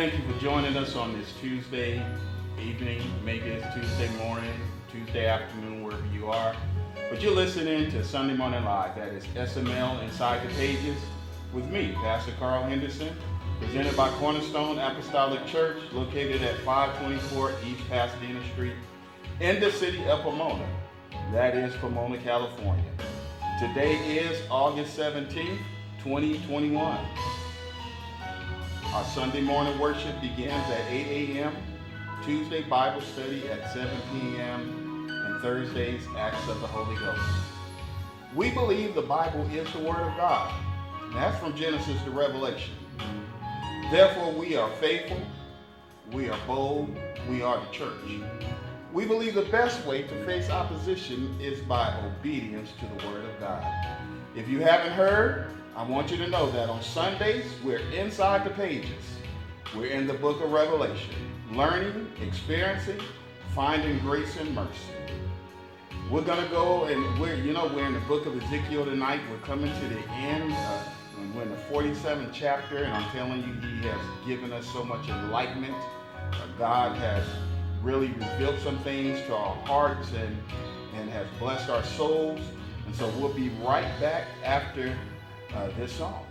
Thank 0.00 0.14
you 0.14 0.32
for 0.32 0.40
joining 0.40 0.78
us 0.78 0.96
on 0.96 1.12
this 1.12 1.30
Tuesday 1.42 2.02
evening, 2.58 3.02
maybe 3.22 3.50
it's 3.50 3.74
Tuesday 3.74 4.08
morning, 4.16 4.50
Tuesday 4.90 5.26
afternoon, 5.26 5.84
wherever 5.84 6.06
you 6.06 6.28
are. 6.28 6.56
But 7.10 7.20
you're 7.20 7.34
listening 7.34 7.90
to 7.90 8.02
Sunday 8.02 8.34
Morning 8.34 8.64
Live. 8.64 8.96
That 8.96 9.08
is 9.08 9.26
SML 9.36 10.02
Inside 10.02 10.48
the 10.48 10.54
Pages 10.54 10.96
with 11.52 11.68
me, 11.68 11.92
Pastor 11.96 12.32
Carl 12.38 12.62
Henderson, 12.62 13.14
presented 13.60 13.94
by 13.94 14.08
Cornerstone 14.12 14.78
Apostolic 14.78 15.46
Church, 15.46 15.76
located 15.92 16.40
at 16.40 16.56
524 16.60 17.52
East 17.66 17.86
Pasadena 17.90 18.40
Street 18.54 18.76
in 19.40 19.60
the 19.60 19.70
city 19.70 20.02
of 20.06 20.22
Pomona. 20.22 20.66
That 21.30 21.54
is 21.54 21.74
Pomona, 21.76 22.16
California. 22.16 22.90
Today 23.58 23.96
is 24.16 24.40
August 24.50 24.98
17th, 24.98 25.58
2021. 26.02 26.98
Our 28.92 29.04
Sunday 29.04 29.40
morning 29.40 29.78
worship 29.78 30.20
begins 30.20 30.68
at 30.68 30.90
8 30.90 31.36
a.m., 31.36 31.54
Tuesday 32.24 32.62
Bible 32.62 33.00
study 33.00 33.48
at 33.48 33.72
7 33.72 33.88
p.m., 34.12 35.08
and 35.08 35.40
Thursdays 35.40 36.02
Acts 36.18 36.48
of 36.48 36.60
the 36.60 36.66
Holy 36.66 36.96
Ghost. 36.96 37.22
We 38.34 38.50
believe 38.50 38.96
the 38.96 39.02
Bible 39.02 39.46
is 39.52 39.72
the 39.72 39.78
Word 39.78 40.00
of 40.00 40.16
God. 40.16 40.52
That's 41.14 41.38
from 41.38 41.54
Genesis 41.54 42.02
to 42.02 42.10
Revelation. 42.10 42.74
Therefore, 43.92 44.32
we 44.32 44.56
are 44.56 44.70
faithful, 44.80 45.22
we 46.10 46.28
are 46.28 46.38
bold, 46.44 46.92
we 47.28 47.42
are 47.42 47.64
the 47.64 47.70
church. 47.70 47.94
We 48.92 49.04
believe 49.04 49.34
the 49.34 49.42
best 49.42 49.86
way 49.86 50.02
to 50.02 50.24
face 50.26 50.50
opposition 50.50 51.40
is 51.40 51.60
by 51.60 51.96
obedience 52.04 52.72
to 52.80 52.86
the 52.86 53.08
Word 53.08 53.24
of 53.24 53.38
God. 53.38 53.64
If 54.34 54.48
you 54.48 54.58
haven't 54.58 54.94
heard, 54.94 55.46
I 55.80 55.82
want 55.82 56.10
you 56.10 56.18
to 56.18 56.28
know 56.28 56.50
that 56.50 56.68
on 56.68 56.82
Sundays, 56.82 57.46
we're 57.64 57.78
inside 57.78 58.44
the 58.44 58.50
pages. 58.50 59.02
We're 59.74 59.86
in 59.86 60.06
the 60.06 60.12
book 60.12 60.42
of 60.42 60.52
Revelation, 60.52 61.14
learning, 61.52 62.12
experiencing, 62.20 63.00
finding 63.54 63.98
grace 64.00 64.36
and 64.36 64.54
mercy. 64.54 64.92
We're 66.10 66.20
going 66.20 66.44
to 66.44 66.50
go 66.50 66.84
and 66.84 67.18
we're, 67.18 67.34
you 67.36 67.54
know, 67.54 67.72
we're 67.74 67.86
in 67.86 67.94
the 67.94 68.00
book 68.00 68.26
of 68.26 68.36
Ezekiel 68.42 68.84
tonight. 68.84 69.22
We're 69.30 69.38
coming 69.38 69.72
to 69.72 69.88
the 69.88 70.06
end. 70.10 70.52
Uh, 70.52 70.82
we're 71.34 71.44
in 71.44 71.50
the 71.50 71.56
47th 71.72 72.28
chapter, 72.30 72.84
and 72.84 72.92
I'm 72.92 73.10
telling 73.12 73.38
you, 73.38 73.54
he 73.66 73.88
has 73.88 74.26
given 74.26 74.52
us 74.52 74.66
so 74.74 74.84
much 74.84 75.08
enlightenment. 75.08 75.74
Uh, 76.30 76.46
God 76.58 76.98
has 76.98 77.24
really 77.82 78.08
revealed 78.08 78.58
some 78.58 78.78
things 78.80 79.18
to 79.28 79.34
our 79.34 79.56
hearts 79.64 80.12
and, 80.12 80.36
and 80.96 81.08
has 81.08 81.26
blessed 81.38 81.70
our 81.70 81.84
souls. 81.84 82.40
And 82.84 82.94
so 82.94 83.08
we'll 83.18 83.32
be 83.32 83.48
right 83.64 83.88
back 83.98 84.26
after 84.44 84.94
uh, 85.54 85.68
this 85.78 85.92
song. 85.92 86.29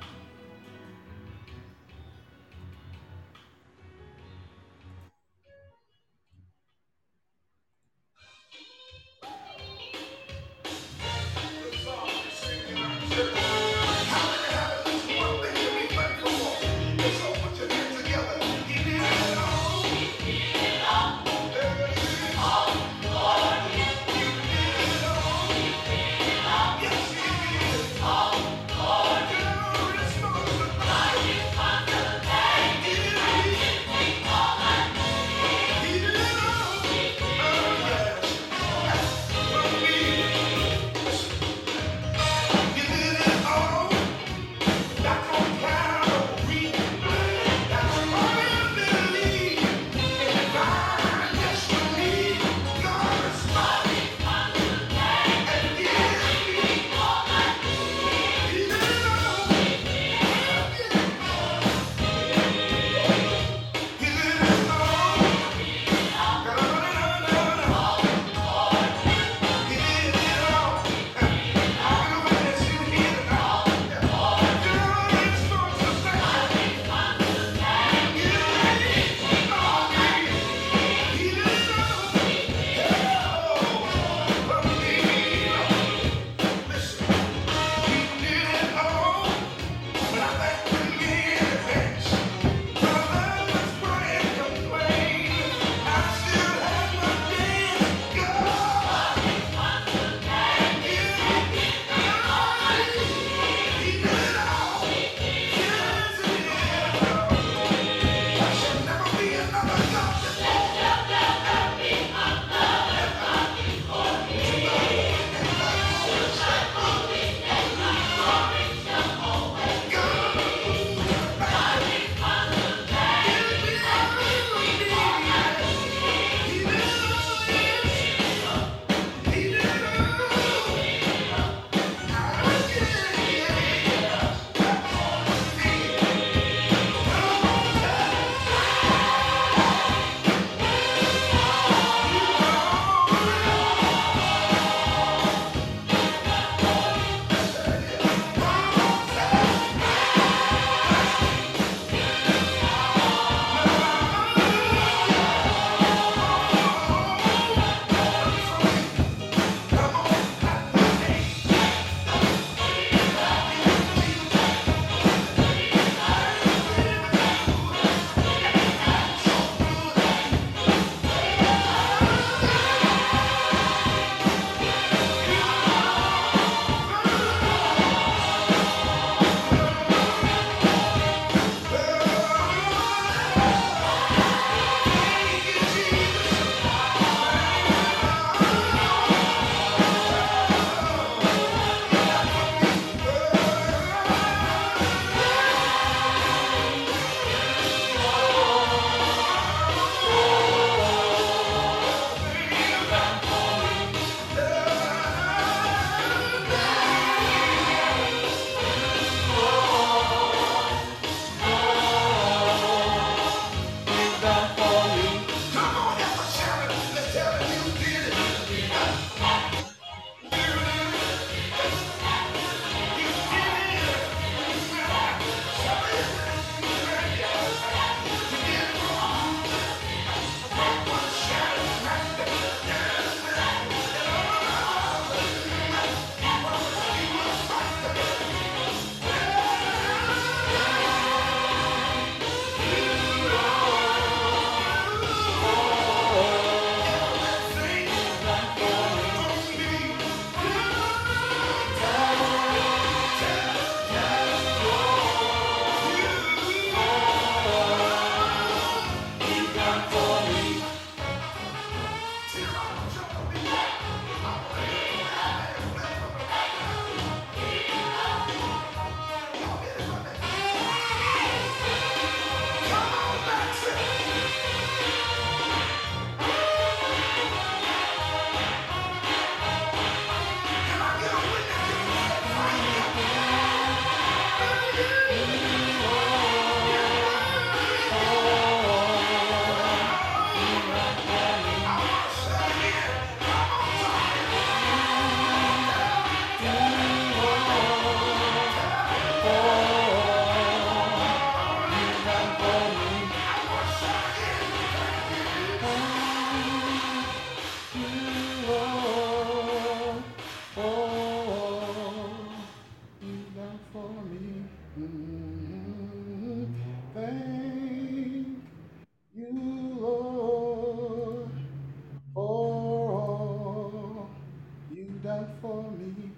Done 325.04 325.28
for 325.42 325.64
me. 325.72 326.12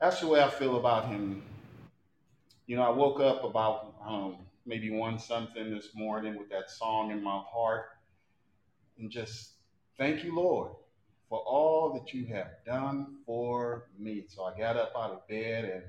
That's 0.00 0.20
the 0.20 0.28
way 0.28 0.42
I 0.42 0.50
feel 0.50 0.76
about 0.76 1.08
him. 1.08 1.42
You 2.66 2.76
know, 2.76 2.82
I 2.82 2.90
woke 2.90 3.20
up 3.20 3.42
about 3.42 3.94
um, 4.06 4.36
maybe 4.64 4.90
one 4.90 5.18
something 5.18 5.70
this 5.70 5.88
morning 5.94 6.36
with 6.36 6.50
that 6.50 6.70
song 6.70 7.10
in 7.10 7.22
my 7.22 7.42
heart 7.50 7.86
and 8.98 9.10
just 9.10 9.52
thank 9.98 10.24
you, 10.24 10.34
Lord, 10.36 10.72
for 11.28 11.38
all 11.38 11.92
that 11.94 12.12
you 12.12 12.26
have 12.26 12.50
done 12.64 13.16
for 13.24 13.88
me. 13.98 14.24
So 14.28 14.44
I 14.44 14.58
got 14.58 14.76
up 14.76 14.92
out 14.96 15.10
of 15.10 15.26
bed 15.28 15.64
and 15.64 15.82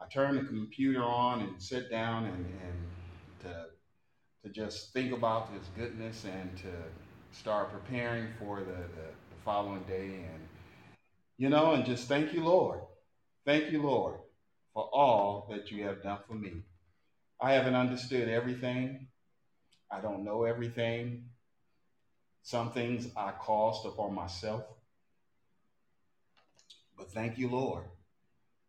I 0.00 0.06
turned 0.12 0.38
the 0.38 0.44
computer 0.44 1.02
on 1.02 1.40
and 1.40 1.62
sat 1.62 1.90
down 1.90 2.24
and, 2.24 2.46
and 2.46 3.54
to 4.42 4.50
just 4.50 4.92
think 4.92 5.12
about 5.12 5.50
his 5.52 5.68
goodness 5.76 6.24
and 6.24 6.56
to 6.58 6.72
start 7.30 7.70
preparing 7.70 8.28
for 8.38 8.60
the, 8.60 8.64
the, 8.64 9.06
the 9.30 9.40
following 9.44 9.82
day 9.84 10.06
and 10.06 10.40
you 11.38 11.48
know 11.48 11.72
and 11.72 11.84
just 11.84 12.08
thank 12.08 12.32
you 12.32 12.44
lord. 12.44 12.80
Thank 13.44 13.70
you 13.70 13.82
lord 13.82 14.16
for 14.74 14.84
all 14.92 15.48
that 15.50 15.70
you 15.70 15.84
have 15.84 16.02
done 16.02 16.18
for 16.26 16.34
me. 16.34 16.62
I 17.40 17.52
haven't 17.52 17.74
understood 17.74 18.28
everything. 18.28 19.08
I 19.90 20.00
don't 20.00 20.24
know 20.24 20.44
everything. 20.44 21.24
Some 22.42 22.72
things 22.72 23.08
i 23.16 23.30
caused 23.30 23.86
upon 23.86 24.14
myself. 24.14 24.64
But 26.98 27.12
thank 27.12 27.38
you 27.38 27.48
lord 27.48 27.84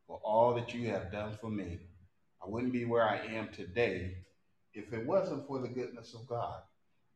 for 0.08 0.20
all 0.24 0.54
that 0.54 0.74
you 0.74 0.90
have 0.90 1.12
done 1.12 1.36
for 1.42 1.50
me. 1.50 1.80
I 2.46 2.50
wouldn't 2.50 2.74
be 2.74 2.86
where 2.86 3.04
i 3.04 3.18
am 3.18 3.50
today 3.50 4.18
if 4.74 4.94
it 4.94 5.06
wasn't 5.06 5.46
for 5.48 5.60
the 5.60 5.68
goodness 5.68 6.14
of 6.14 6.28
god 6.28 6.62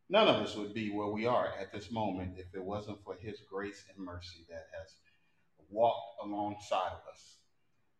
None 0.09 0.27
of 0.29 0.37
us 0.37 0.55
would 0.55 0.73
be 0.73 0.89
where 0.89 1.07
we 1.07 1.25
are 1.25 1.53
at 1.59 1.73
this 1.73 1.91
moment 1.91 2.35
if 2.37 2.47
it 2.53 2.63
wasn't 2.63 3.03
for 3.03 3.15
His 3.15 3.41
grace 3.51 3.83
and 3.93 4.05
mercy 4.05 4.45
that 4.49 4.67
has 4.79 4.93
walked 5.69 6.23
alongside 6.23 6.93
of 6.93 7.01
us. 7.11 7.37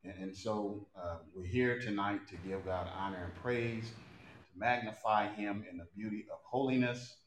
And, 0.06 0.14
and 0.24 0.36
so 0.36 0.88
uh, 0.98 1.18
we're 1.36 1.46
here 1.46 1.80
tonight 1.80 2.28
to 2.30 2.38
give 2.48 2.66
God 2.66 2.88
honor 2.98 3.26
and 3.26 3.36
praise, 3.44 3.90
to 3.90 4.60
magnify 4.60 5.34
Him 5.34 5.66
in 5.70 5.78
the 5.78 5.88
beauty 5.98 6.26
of 6.32 6.40
holiness. 6.46 7.18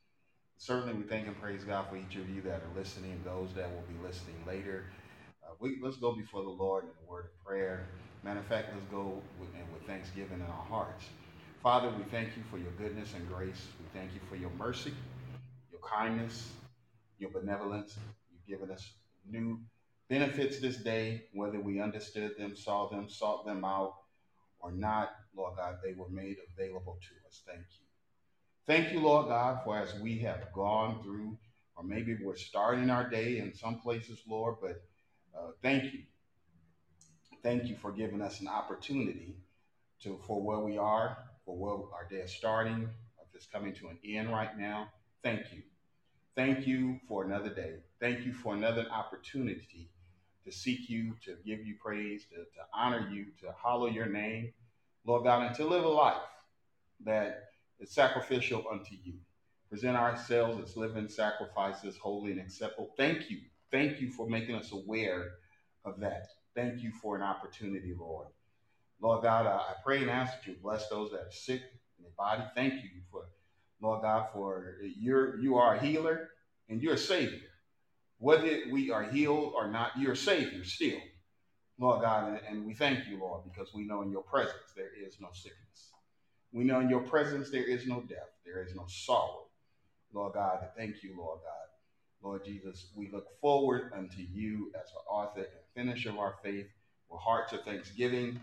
Certainly, 0.56 0.94
we 0.94 1.02
thank 1.02 1.26
and 1.26 1.38
praise 1.40 1.64
God 1.64 1.86
for 1.90 1.96
each 1.96 2.16
of 2.16 2.28
you 2.30 2.40
that 2.42 2.62
are 2.62 2.78
listening, 2.78 3.20
those 3.24 3.52
that 3.54 3.70
will 3.70 3.84
be 3.88 4.06
listening 4.06 4.36
later. 4.46 4.84
Uh, 5.44 5.54
we, 5.58 5.78
let's 5.82 5.96
go 5.96 6.12
before 6.12 6.42
the 6.42 6.50
Lord 6.50 6.84
in 6.84 6.90
a 7.06 7.10
word 7.10 7.26
of 7.26 7.46
prayer. 7.46 7.86
Matter 8.24 8.40
of 8.40 8.46
fact, 8.46 8.68
let's 8.74 8.86
go 8.90 9.22
with, 9.38 9.50
with 9.74 9.82
thanksgiving 9.86 10.40
in 10.40 10.46
our 10.46 10.66
hearts. 10.68 11.04
Father, 11.62 11.90
we 11.90 12.04
thank 12.04 12.38
you 12.38 12.42
for 12.50 12.56
your 12.56 12.70
goodness 12.78 13.12
and 13.14 13.28
grace. 13.28 13.66
We 13.78 13.84
thank 13.92 14.14
you 14.14 14.20
for 14.30 14.36
your 14.36 14.48
mercy, 14.56 14.94
your 15.70 15.82
kindness, 15.82 16.52
your 17.18 17.28
benevolence. 17.28 17.98
You've 18.32 18.46
given 18.46 18.74
us 18.74 18.90
new 19.30 19.60
benefits 20.08 20.58
this 20.58 20.78
day, 20.78 21.24
whether 21.34 21.60
we 21.60 21.78
understood 21.78 22.38
them, 22.38 22.56
saw 22.56 22.88
them, 22.88 23.10
sought 23.10 23.44
them 23.44 23.62
out, 23.62 23.92
or 24.60 24.72
not. 24.72 25.10
Lord 25.36 25.58
God, 25.58 25.76
they 25.84 25.92
were 25.92 26.08
made 26.08 26.38
available 26.56 26.98
to 26.98 27.28
us. 27.28 27.42
Thank 27.46 27.60
you. 27.60 27.84
Thank 28.66 28.94
you, 28.94 29.00
Lord 29.00 29.28
God, 29.28 29.60
for 29.62 29.76
as 29.76 29.94
we 30.00 30.18
have 30.20 30.50
gone 30.54 31.02
through, 31.02 31.36
or 31.76 31.84
maybe 31.84 32.16
we're 32.22 32.36
starting 32.36 32.88
our 32.88 33.06
day 33.06 33.36
in 33.36 33.52
some 33.52 33.80
places, 33.80 34.18
Lord, 34.26 34.54
but 34.62 34.82
uh, 35.38 35.50
thank 35.60 35.92
you. 35.92 36.00
Thank 37.42 37.66
you 37.66 37.76
for 37.76 37.92
giving 37.92 38.22
us 38.22 38.40
an 38.40 38.48
opportunity 38.48 39.36
to 40.04 40.18
for 40.26 40.42
where 40.42 40.60
we 40.60 40.78
are 40.78 41.18
for 41.50 41.56
where 41.56 41.92
our 41.92 42.06
day 42.08 42.22
is 42.22 42.32
starting, 42.32 42.88
if 43.20 43.34
it's 43.34 43.46
coming 43.46 43.72
to 43.74 43.88
an 43.88 43.98
end 44.04 44.30
right 44.30 44.56
now. 44.56 44.88
Thank 45.22 45.52
you. 45.52 45.62
Thank 46.36 46.66
you 46.66 47.00
for 47.08 47.24
another 47.24 47.50
day. 47.50 47.74
Thank 47.98 48.24
you 48.24 48.32
for 48.32 48.54
another 48.54 48.86
opportunity 48.92 49.90
to 50.44 50.52
seek 50.52 50.88
you, 50.88 51.14
to 51.24 51.36
give 51.44 51.66
you 51.66 51.74
praise, 51.82 52.24
to, 52.30 52.36
to 52.36 52.66
honor 52.72 53.08
you, 53.10 53.26
to 53.40 53.52
hallow 53.62 53.88
your 53.88 54.06
name, 54.06 54.52
Lord 55.04 55.24
God, 55.24 55.46
and 55.46 55.54
to 55.56 55.66
live 55.66 55.84
a 55.84 55.88
life 55.88 56.22
that 57.04 57.48
is 57.80 57.90
sacrificial 57.90 58.64
unto 58.70 58.94
you. 59.02 59.14
Present 59.68 59.96
ourselves 59.96 60.58
as 60.62 60.76
living 60.76 61.08
sacrifices, 61.08 61.96
holy 61.96 62.32
and 62.32 62.40
acceptable. 62.40 62.90
Thank 62.96 63.28
you. 63.28 63.38
Thank 63.70 64.00
you 64.00 64.10
for 64.10 64.28
making 64.28 64.54
us 64.54 64.72
aware 64.72 65.32
of 65.84 65.98
that. 66.00 66.28
Thank 66.54 66.82
you 66.82 66.92
for 67.02 67.16
an 67.16 67.22
opportunity, 67.22 67.94
Lord. 67.98 68.28
Lord 69.00 69.22
God, 69.22 69.46
I 69.46 69.74
pray 69.82 70.02
and 70.02 70.10
ask 70.10 70.34
that 70.34 70.46
you 70.46 70.56
bless 70.62 70.88
those 70.88 71.10
that 71.12 71.20
are 71.20 71.30
sick 71.30 71.62
in 71.98 72.04
their 72.04 72.12
body. 72.18 72.42
Thank 72.54 72.74
you 72.74 72.90
for, 73.10 73.22
Lord 73.80 74.02
God, 74.02 74.28
for 74.32 74.76
you're, 74.98 75.38
you 75.40 75.56
are 75.56 75.76
a 75.76 75.80
healer 75.80 76.28
and 76.68 76.82
you're 76.82 76.94
a 76.94 76.98
savior. 76.98 77.38
Whether 78.18 78.64
we 78.70 78.90
are 78.90 79.02
healed 79.02 79.54
or 79.56 79.68
not, 79.68 79.92
you're 79.98 80.12
a 80.12 80.16
savior 80.16 80.64
still, 80.64 80.98
Lord 81.78 82.02
God. 82.02 82.28
And, 82.28 82.40
and 82.48 82.66
we 82.66 82.74
thank 82.74 83.08
you, 83.08 83.18
Lord, 83.18 83.42
because 83.44 83.72
we 83.72 83.84
know 83.84 84.02
in 84.02 84.10
your 84.10 84.22
presence 84.22 84.74
there 84.76 84.90
is 85.06 85.16
no 85.18 85.28
sickness. 85.32 85.92
We 86.52 86.64
know 86.64 86.80
in 86.80 86.90
your 86.90 87.00
presence 87.00 87.50
there 87.50 87.64
is 87.64 87.86
no 87.86 88.02
death, 88.02 88.28
there 88.44 88.62
is 88.62 88.74
no 88.74 88.84
sorrow. 88.86 89.46
Lord 90.12 90.34
God, 90.34 90.58
thank 90.76 91.02
you, 91.02 91.16
Lord 91.16 91.38
God. 91.42 91.70
Lord 92.22 92.44
Jesus, 92.44 92.88
we 92.94 93.10
look 93.10 93.40
forward 93.40 93.92
unto 93.96 94.20
you 94.20 94.70
as 94.74 94.90
the 94.90 95.10
author 95.10 95.40
and 95.40 95.48
finisher 95.74 96.10
of 96.10 96.18
our 96.18 96.34
faith 96.42 96.66
with 97.08 97.20
hearts 97.20 97.54
of 97.54 97.62
thanksgiving 97.64 98.38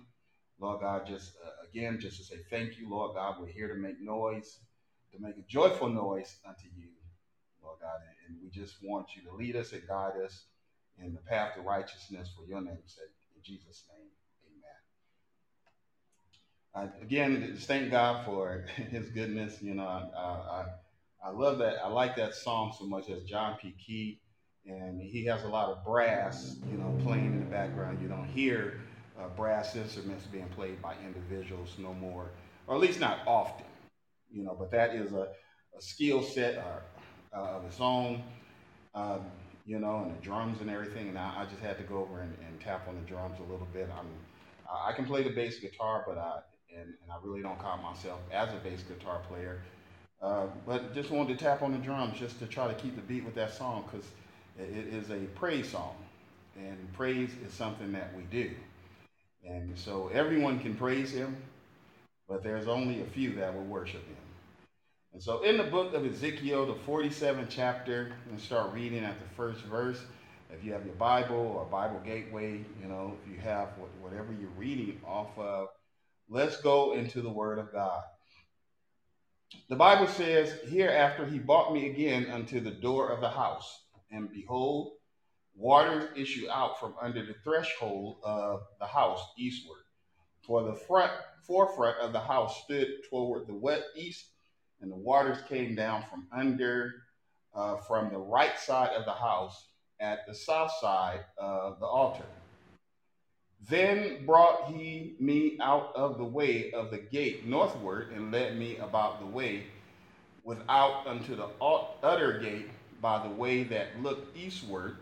Lord 0.60 0.82
God, 0.82 1.06
just 1.06 1.34
uh, 1.46 1.68
again, 1.70 2.00
just 2.00 2.18
to 2.18 2.24
say 2.24 2.38
thank 2.50 2.78
you, 2.80 2.90
Lord 2.90 3.16
God. 3.16 3.36
We're 3.40 3.48
here 3.48 3.68
to 3.68 3.76
make 3.76 4.02
noise, 4.02 4.60
to 5.14 5.22
make 5.22 5.38
a 5.38 5.44
joyful 5.48 5.90
noise 5.90 6.38
unto 6.48 6.68
you, 6.76 6.88
Lord 7.64 7.78
God. 7.82 8.00
And, 8.28 8.38
we 8.44 8.50
just 8.50 8.76
want 8.84 9.16
you 9.16 9.22
to 9.30 9.34
lead 9.36 9.56
us 9.56 9.72
and 9.72 9.88
guide 9.88 10.14
us 10.24 10.46
in 11.02 11.14
the 11.14 11.20
path 11.20 11.56
to 11.56 11.62
righteousness 11.62 12.30
for 12.36 12.46
your 12.46 12.60
name's 12.62 12.96
sake. 12.96 13.14
In 13.36 13.42
Jesus' 13.42 13.84
name, 13.90 14.10
amen. 16.76 16.90
Uh, 16.90 17.02
again, 17.02 17.56
thank 17.58 17.92
God 17.92 18.26
for 18.26 18.66
his 18.92 19.10
goodness. 19.10 19.62
You 19.62 19.76
know, 19.76 19.86
I, 19.86 20.20
I, 20.20 20.66
I 21.26 21.32
love 21.32 21.60
that. 21.60 21.78
I 21.84 21.88
like 21.88 22.18
that 22.18 22.36
song 22.36 22.74
so 22.78 22.86
much 22.86 23.10
as 23.10 23.24
John 23.24 23.58
P. 23.62 23.76
Kee. 23.78 24.20
And 24.66 25.02
he 25.02 25.24
has 25.26 25.44
a 25.44 25.48
lot 25.48 25.70
of 25.70 25.86
brass, 25.86 26.58
you 26.70 26.78
know, 26.78 26.94
playing 27.04 27.28
in 27.28 27.40
the 27.40 27.46
background. 27.46 28.02
You 28.02 28.10
don't 28.10 28.28
hear 28.28 28.82
uh, 29.20 29.28
brass 29.36 29.76
instruments 29.76 30.26
being 30.26 30.48
played 30.50 30.82
by 30.82 30.94
individuals 31.06 31.76
no 31.78 31.94
more, 31.94 32.30
or 32.68 32.76
at 32.76 32.82
least 32.82 33.00
not 33.00 33.20
often, 33.26 33.66
you 34.32 34.44
know. 34.44 34.56
But 34.58 34.72
that 34.72 34.96
is 34.96 35.14
a, 35.14 35.28
a 35.78 35.82
skill 35.82 36.22
set 36.22 36.58
uh, 36.58 37.38
uh, 37.38 37.58
of 37.58 37.66
its 37.66 37.80
own, 37.80 38.24
um, 38.96 39.22
you 39.66 39.80
know, 39.80 40.04
and 40.04 40.16
the 40.16 40.22
drums 40.22 40.62
and 40.62 40.70
everything. 40.70 41.10
And 41.10 41.18
I, 41.18 41.42
I 41.42 41.46
just 41.46 41.62
had 41.62 41.78
to 41.78 41.84
go 41.84 42.00
over 42.00 42.22
and, 42.22 42.36
and, 42.48 42.60
tap 42.60 42.88
on 42.88 42.96
the 42.96 43.02
drums 43.02 43.38
a 43.40 43.52
little 43.52 43.68
bit. 43.72 43.90
I'm, 43.98 44.08
I 44.86 44.92
can 44.92 45.06
play 45.06 45.24
the 45.24 45.30
bass 45.30 45.60
guitar, 45.60 46.04
but 46.06 46.18
I 46.18 46.40
and, 46.76 46.94
and 47.02 47.12
I 47.12 47.16
really 47.24 47.42
don't 47.42 47.60
count 47.60 47.82
myself 47.82 48.20
as 48.32 48.50
a 48.50 48.58
bass 48.58 48.84
guitar 48.84 49.22
player. 49.28 49.62
Uh, 50.22 50.48
but 50.66 50.94
just 50.94 51.12
wanted 51.12 51.38
to 51.38 51.44
tap 51.44 51.62
on 51.62 51.72
the 51.72 51.78
drums 51.78 52.18
just 52.18 52.40
to 52.40 52.48
try 52.48 52.68
to 52.68 52.74
keep 52.74 52.96
the 52.96 53.02
beat 53.02 53.24
with 53.24 53.36
that 53.36 53.54
song 53.54 53.84
because 53.86 54.08
it 54.58 54.92
is 54.92 55.12
a 55.12 55.20
praise 55.36 55.70
song, 55.70 55.96
and 56.56 56.76
praise 56.94 57.30
is 57.46 57.54
something 57.54 57.92
that 57.92 58.16
we 58.16 58.24
do. 58.24 58.50
And 59.46 59.78
so 59.78 60.10
everyone 60.14 60.60
can 60.60 60.76
praise 60.76 61.12
him, 61.12 61.38
but 62.28 62.44
there's 62.44 62.68
only 62.68 63.02
a 63.02 63.06
few 63.06 63.34
that 63.36 63.54
will 63.54 63.64
worship 63.64 64.06
him. 64.08 64.16
And 65.14 65.24
so 65.24 65.42
in 65.44 65.58
the 65.58 65.64
book 65.64 65.94
of 65.94 66.06
Ezekiel, 66.06 66.66
the 66.66 66.74
47th 66.74 67.48
chapter, 67.50 68.12
and 68.30 68.40
start 68.40 68.74
reading 68.74 69.04
at 69.04 69.20
the 69.20 69.36
first 69.36 69.62
verse. 69.62 70.00
If 70.50 70.64
you 70.64 70.72
have 70.74 70.86
your 70.86 70.96
Bible 70.96 71.36
or 71.36 71.66
Bible 71.66 72.00
Gateway, 72.06 72.64
you 72.82 72.88
know, 72.88 73.18
if 73.22 73.32
you 73.32 73.40
have 73.40 73.70
whatever 74.00 74.34
you're 74.40 74.50
reading 74.52 75.02
off 75.06 75.38
of, 75.38 75.68
let's 76.30 76.62
go 76.62 76.94
into 76.94 77.22
the 77.22 77.30
Word 77.30 77.60
of 77.60 77.72
God. 77.72 78.02
The 79.70 79.76
Bible 79.76 80.08
says, 80.08 80.54
Hereafter 80.70 81.26
he 81.26 81.40
brought 81.40 81.74
me 81.74 81.90
again 81.90 82.30
unto 82.32 82.60
the 82.60 82.72
door 82.72 83.10
of 83.10 83.22
the 83.22 83.30
house, 83.30 83.82
and 84.12 84.32
behold, 84.32 84.94
Waters 85.58 86.10
issue 86.16 86.48
out 86.52 86.80
from 86.80 86.94
under 87.02 87.26
the 87.26 87.34
threshold 87.44 88.18
of 88.24 88.62
the 88.80 88.86
house 88.86 89.22
eastward. 89.38 89.82
For 90.42 90.62
the 90.64 90.76
front 90.76 91.12
forefront 91.48 91.98
of 91.98 92.14
the 92.14 92.20
house 92.20 92.64
stood 92.64 92.88
toward 93.10 93.48
the 93.48 93.56
west 93.56 93.86
east, 93.96 94.28
and 94.82 94.92
the 94.92 94.96
waters 94.96 95.40
came 95.50 95.74
down 95.74 96.04
from 96.10 96.28
under 96.32 96.94
uh, 97.56 97.78
from 97.78 98.12
the 98.12 98.20
right 98.20 98.58
side 98.60 98.92
of 98.92 99.06
the 99.06 99.14
house 99.14 99.70
at 100.00 100.28
the 100.28 100.36
south 100.36 100.72
side 100.80 101.26
of 101.40 101.80
the 101.80 101.88
altar. 101.88 102.26
Then 103.68 104.26
brought 104.26 104.72
he 104.72 105.16
me 105.20 105.58
out 105.60 105.92
of 105.96 106.20
the 106.20 106.24
way 106.24 106.72
of 106.72 106.92
the 106.92 107.00
gate 107.00 107.48
northward 107.48 108.12
and 108.12 108.32
led 108.32 108.58
me 108.58 108.78
about 108.78 109.20
the 109.20 109.26
way 109.26 109.64
without 110.44 111.08
unto 111.08 111.36
the 111.36 111.50
utter 111.60 112.40
gate 112.40 112.70
by 113.02 113.22
the 113.28 113.34
way 113.34 113.64
that 113.64 114.02
looked 114.02 114.38
eastward 114.38 114.98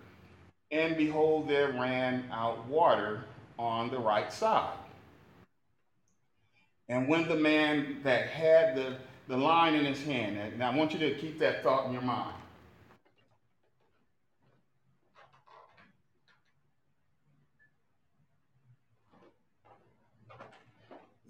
and 0.71 0.97
behold, 0.97 1.47
there 1.47 1.71
ran 1.71 2.25
out 2.31 2.65
water 2.67 3.23
on 3.57 3.89
the 3.89 3.99
right 3.99 4.31
side. 4.31 4.77
And 6.89 7.07
when 7.07 7.27
the 7.27 7.35
man 7.35 8.01
that 8.03 8.27
had 8.27 8.75
the, 8.75 8.97
the 9.27 9.37
line 9.37 9.73
in 9.75 9.85
his 9.85 10.03
hand, 10.03 10.37
and 10.37 10.63
I 10.63 10.75
want 10.75 10.93
you 10.93 10.99
to 10.99 11.15
keep 11.15 11.39
that 11.39 11.63
thought 11.63 11.87
in 11.87 11.93
your 11.93 12.01
mind. 12.01 12.35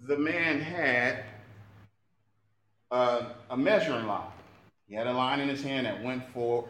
the 0.06 0.16
man 0.16 0.60
had 0.60 1.24
uh, 2.90 3.22
a 3.50 3.56
measuring 3.56 4.06
line. 4.06 4.30
He 4.88 4.94
had 4.94 5.06
a 5.06 5.12
line 5.12 5.40
in 5.40 5.48
his 5.48 5.62
hand 5.62 5.86
that 5.86 6.02
went 6.02 6.22
for 6.32 6.68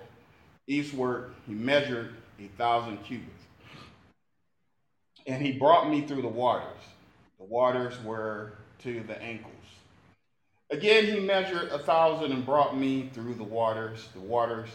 eastward. 0.66 1.34
He 1.46 1.52
measured 1.52 2.14
a 2.38 2.48
thousand 2.56 2.98
cubits. 3.04 3.30
And 5.26 5.44
he 5.44 5.52
brought 5.52 5.90
me 5.90 6.02
through 6.02 6.22
the 6.22 6.28
waters. 6.28 6.82
The 7.38 7.44
waters 7.44 7.94
were 8.04 8.52
to 8.80 9.02
the 9.02 9.20
ankles. 9.20 9.52
Again, 10.70 11.04
he 11.06 11.20
measured 11.20 11.70
a 11.70 11.78
thousand 11.78 12.32
and 12.32 12.44
brought 12.44 12.76
me 12.76 13.10
through 13.12 13.34
the 13.34 13.44
waters. 13.44 14.08
The 14.14 14.20
waters 14.20 14.68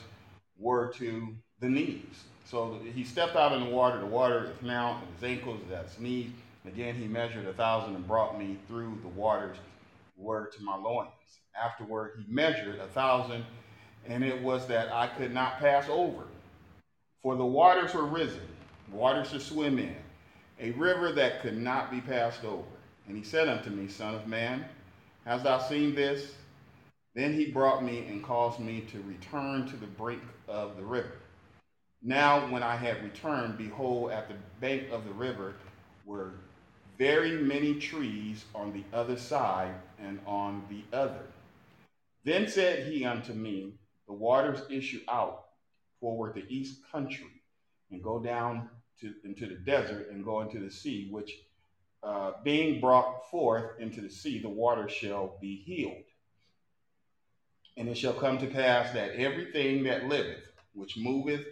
were 0.57 0.93
to 0.93 1.35
the 1.59 1.69
knees. 1.69 2.23
So 2.45 2.79
he 2.93 3.03
stepped 3.03 3.35
out 3.35 3.53
in 3.53 3.63
the 3.63 3.69
water. 3.69 3.99
The 3.99 4.05
water 4.05 4.45
is 4.45 4.61
now 4.61 5.01
at 5.01 5.13
his 5.15 5.23
ankles, 5.23 5.61
at 5.71 5.85
his 5.85 5.99
knees. 5.99 6.31
Again, 6.65 6.95
he 6.95 7.07
measured 7.07 7.45
a 7.45 7.53
thousand 7.53 7.95
and 7.95 8.07
brought 8.07 8.37
me 8.37 8.57
through 8.67 8.99
the 9.01 9.07
waters, 9.07 9.57
were 10.17 10.51
to 10.55 10.63
my 10.63 10.75
loins. 10.75 11.09
Afterward, 11.61 12.11
he 12.19 12.31
measured 12.31 12.79
a 12.79 12.87
thousand, 12.87 13.45
and 14.07 14.23
it 14.23 14.41
was 14.41 14.67
that 14.67 14.93
I 14.93 15.07
could 15.07 15.33
not 15.33 15.59
pass 15.59 15.87
over. 15.89 16.23
For 17.23 17.35
the 17.35 17.45
waters 17.45 17.93
were 17.93 18.05
risen, 18.05 18.47
waters 18.91 19.29
to 19.29 19.39
swim 19.39 19.77
in, 19.77 19.95
a 20.59 20.71
river 20.71 21.11
that 21.11 21.41
could 21.41 21.57
not 21.57 21.91
be 21.91 22.01
passed 22.01 22.43
over. 22.43 22.63
And 23.07 23.15
he 23.15 23.23
said 23.23 23.47
unto 23.47 23.69
me, 23.69 23.87
Son 23.87 24.15
of 24.15 24.27
man, 24.27 24.65
Hast 25.25 25.43
thou 25.43 25.59
seen 25.59 25.93
this? 25.93 26.33
Then 27.13 27.33
he 27.33 27.51
brought 27.51 27.83
me 27.83 28.07
and 28.07 28.23
caused 28.23 28.59
me 28.59 28.81
to 28.91 29.03
return 29.03 29.67
to 29.67 29.75
the 29.75 29.85
brink 29.85 30.23
of 30.47 30.77
the 30.77 30.83
river. 30.83 31.17
Now, 32.01 32.51
when 32.51 32.63
I 32.63 32.75
had 32.75 33.03
returned, 33.03 33.57
behold, 33.57 34.11
at 34.11 34.27
the 34.27 34.35
bank 34.59 34.89
of 34.91 35.05
the 35.05 35.13
river 35.13 35.55
were 36.07 36.31
very 36.97 37.33
many 37.33 37.75
trees 37.75 38.45
on 38.55 38.73
the 38.73 38.83
other 38.97 39.17
side 39.17 39.75
and 39.99 40.19
on 40.25 40.63
the 40.69 40.83
other. 40.97 41.21
Then 42.23 42.47
said 42.47 42.91
he 42.91 43.05
unto 43.05 43.33
me, 43.33 43.73
The 44.07 44.13
waters 44.13 44.61
issue 44.71 45.01
out 45.07 45.45
toward 46.01 46.33
the 46.33 46.45
east 46.49 46.79
country 46.91 47.41
and 47.91 48.03
go 48.03 48.19
down 48.19 48.69
to, 48.99 49.13
into 49.23 49.47
the 49.47 49.55
desert 49.55 50.09
and 50.11 50.25
go 50.25 50.41
into 50.41 50.59
the 50.59 50.71
sea, 50.71 51.07
which 51.11 51.31
uh, 52.03 52.31
being 52.43 52.81
brought 52.81 53.29
forth 53.29 53.79
into 53.79 54.01
the 54.01 54.09
sea, 54.09 54.41
the 54.41 54.49
water 54.49 54.89
shall 54.89 55.37
be 55.39 55.57
healed. 55.57 56.03
And 57.77 57.87
it 57.87 57.97
shall 57.97 58.13
come 58.13 58.39
to 58.39 58.47
pass 58.47 58.91
that 58.93 59.15
everything 59.15 59.83
that 59.83 60.07
liveth, 60.07 60.43
which 60.73 60.97
moveth, 60.97 61.45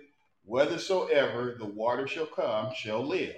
whithersoever 0.44 1.56
the 1.58 1.66
water 1.66 2.08
shall 2.08 2.26
come, 2.26 2.74
shall 2.74 3.06
live. 3.06 3.36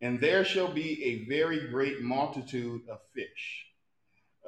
And 0.00 0.20
there 0.20 0.44
shall 0.44 0.72
be 0.72 1.02
a 1.04 1.24
very 1.28 1.68
great 1.68 2.00
multitude 2.02 2.82
of 2.88 3.00
fish, 3.14 3.66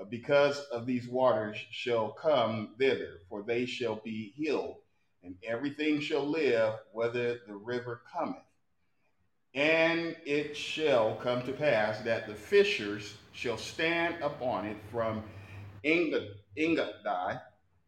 uh, 0.00 0.04
because 0.04 0.60
of 0.72 0.86
these 0.86 1.08
waters 1.08 1.56
shall 1.70 2.10
come 2.10 2.74
thither, 2.78 3.22
for 3.28 3.42
they 3.42 3.66
shall 3.66 3.96
be 3.96 4.32
healed, 4.36 4.76
and 5.22 5.34
everything 5.42 6.00
shall 6.00 6.26
live, 6.26 6.74
whether 6.92 7.38
the 7.46 7.54
river 7.54 8.02
cometh. 8.12 8.42
And 9.54 10.16
it 10.24 10.56
shall 10.56 11.16
come 11.16 11.42
to 11.42 11.52
pass 11.52 12.00
that 12.00 12.26
the 12.26 12.34
fishers 12.34 13.16
shall 13.32 13.56
stand 13.56 14.22
upon 14.22 14.66
it 14.66 14.76
from 14.90 15.22
Engedi 15.84 16.28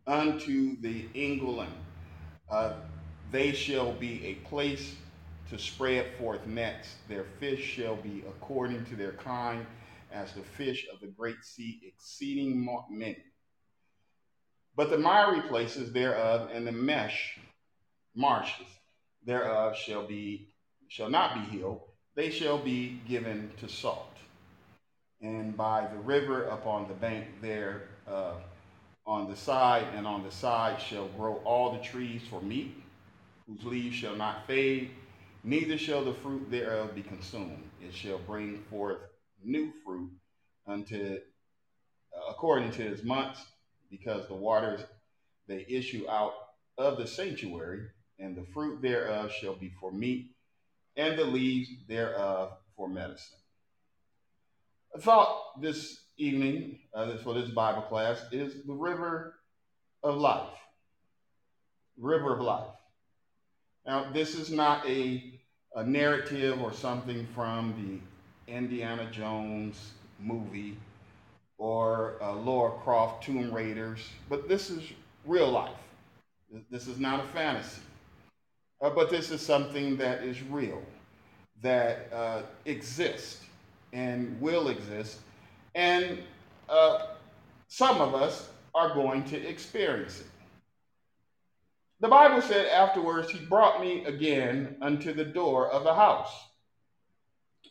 unto 0.07 0.81
the 0.81 1.07
Eneglaim. 1.15 1.73
Uh, 2.51 2.73
they 3.31 3.53
shall 3.53 3.93
be 3.93 4.25
a 4.27 4.35
place 4.49 4.97
to 5.51 5.59
spread 5.59 6.07
forth 6.19 6.47
nets. 6.47 6.97
Their 7.09 7.25
fish 7.39 7.63
shall 7.63 7.97
be 7.97 8.25
according 8.29 8.85
to 8.87 8.97
their 8.97 9.13
kind, 9.13 9.67
as 10.11 10.33
the 10.33 10.43
fish 10.43 10.87
of 10.93 11.01
the 11.01 11.09
great 11.09 11.43
sea, 11.43 11.81
exceeding 11.85 12.69
many. 12.91 13.23
But 14.81 14.89
the 14.89 14.97
miry 14.97 15.43
places 15.43 15.93
thereof 15.93 16.49
and 16.55 16.67
the 16.67 16.73
mesh 16.73 17.39
marshes 18.15 18.67
thereof 19.27 19.77
shall 19.77 20.07
be 20.07 20.55
shall 20.89 21.11
not 21.11 21.35
be 21.35 21.41
healed, 21.55 21.83
they 22.15 22.31
shall 22.31 22.57
be 22.57 22.99
given 23.07 23.51
to 23.59 23.69
salt. 23.69 24.17
And 25.21 25.55
by 25.55 25.87
the 25.87 25.99
river 25.99 26.45
upon 26.45 26.89
the 26.89 26.95
bank 26.95 27.27
there, 27.43 27.89
uh, 28.09 28.37
on 29.05 29.29
the 29.29 29.37
side 29.37 29.85
and 29.95 30.07
on 30.07 30.23
the 30.23 30.31
side 30.31 30.81
shall 30.81 31.09
grow 31.09 31.43
all 31.45 31.73
the 31.75 31.85
trees 31.85 32.23
for 32.31 32.41
meat, 32.41 32.83
whose 33.47 33.63
leaves 33.65 33.95
shall 33.95 34.17
not 34.17 34.47
fade, 34.47 34.93
neither 35.45 35.77
shall 35.77 36.03
the 36.03 36.15
fruit 36.15 36.51
thereof 36.51 36.95
be 36.95 37.03
consumed. 37.03 37.69
It 37.87 37.93
shall 37.93 38.17
bring 38.21 38.63
forth 38.71 38.97
new 39.45 39.75
fruit 39.85 40.11
unto 40.67 41.19
according 42.31 42.71
to 42.71 42.83
his 42.83 43.05
months, 43.05 43.45
because 43.91 44.27
the 44.29 44.35
waters 44.35 44.81
they 45.49 45.67
issue 45.69 46.09
out 46.09 46.33
of 46.79 46.97
the 46.97 47.07
sanctuary, 47.07 47.89
and 48.19 48.37
the 48.37 48.47
fruit 48.55 48.81
thereof 48.81 49.33
shall 49.33 49.57
be 49.57 49.73
for 49.81 49.91
meat, 49.91 50.31
and 50.97 51.19
the 51.19 51.25
leaves 51.25 51.69
thereof 51.89 52.53
for 52.77 52.89
medicine. 52.89 53.39
I 54.95 55.01
thought 55.01 55.61
this 55.61 56.03
evening 56.17 56.79
uh, 56.95 57.17
for 57.19 57.35
this 57.35 57.51
Bible 57.51 57.83
class 57.83 58.23
is 58.33 58.63
the 58.65 58.73
river 58.73 59.35
of 60.03 60.17
life. 60.17 60.49
River 61.99 62.35
of 62.35 62.41
life. 62.41 62.75
Now, 63.87 64.13
this 64.13 64.35
is 64.35 64.51
not 64.51 64.87
a, 64.87 65.41
a 65.75 65.85
narrative 65.85 66.61
or 66.61 66.73
something 66.73 67.27
from 67.35 68.01
the 68.47 68.53
Indiana 68.53 69.11
Jones 69.11 69.93
movie 70.19 70.77
or 71.61 72.17
uh, 72.23 72.33
Lara 72.33 72.73
Croft 72.83 73.23
Tomb 73.23 73.52
Raiders, 73.55 74.00
but 74.31 74.49
this 74.49 74.71
is 74.71 74.83
real 75.26 75.50
life. 75.50 75.76
This 76.71 76.88
is 76.88 76.99
not 76.99 77.23
a 77.23 77.29
fantasy. 77.29 77.83
Uh, 78.81 78.88
but 78.88 79.11
this 79.11 79.31
is 79.31 79.43
something 79.43 79.99
that 79.99 80.25
is 80.25 80.43
real, 80.45 80.83
that 81.61 82.11
uh, 82.14 82.43
exists 82.64 83.45
and 83.93 84.40
will 84.40 84.69
exist. 84.69 85.19
And 85.75 86.21
uh, 86.71 87.09
some 87.69 88.00
of 88.00 88.14
us 88.14 88.49
are 88.75 88.95
going 88.95 89.23
to 89.25 89.37
experience 89.37 90.21
it. 90.21 90.26
The 92.00 92.09
Bible 92.09 92.40
said 92.40 92.69
afterwards, 92.69 93.31
He 93.31 93.38
brought 93.38 93.83
me 93.83 94.07
again 94.07 94.76
unto 94.81 95.12
the 95.12 95.26
door 95.26 95.71
of 95.71 95.85
the 95.85 95.95
house. 95.95 96.33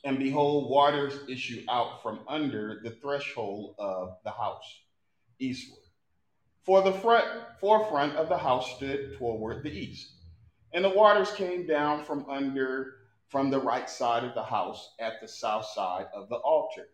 And 0.03 0.17
behold, 0.17 0.69
waters 0.69 1.13
issue 1.27 1.63
out 1.69 2.01
from 2.01 2.19
under 2.27 2.79
the 2.83 2.91
threshold 2.91 3.75
of 3.79 4.17
the 4.23 4.31
house, 4.31 4.79
eastward. 5.39 5.83
For 6.63 6.81
the 6.81 6.93
front, 6.93 7.25
forefront 7.59 8.15
of 8.15 8.29
the 8.29 8.37
house 8.37 8.75
stood 8.75 9.17
toward 9.17 9.63
the 9.63 9.71
east 9.71 10.13
and 10.73 10.85
the 10.85 10.89
waters 10.89 11.31
came 11.31 11.65
down 11.65 12.03
from 12.03 12.25
under, 12.29 12.95
from 13.29 13.49
the 13.49 13.59
right 13.59 13.89
side 13.89 14.23
of 14.23 14.33
the 14.33 14.43
house 14.43 14.93
at 14.99 15.19
the 15.21 15.27
south 15.27 15.65
side 15.65 16.07
of 16.13 16.29
the 16.29 16.35
altar. 16.35 16.87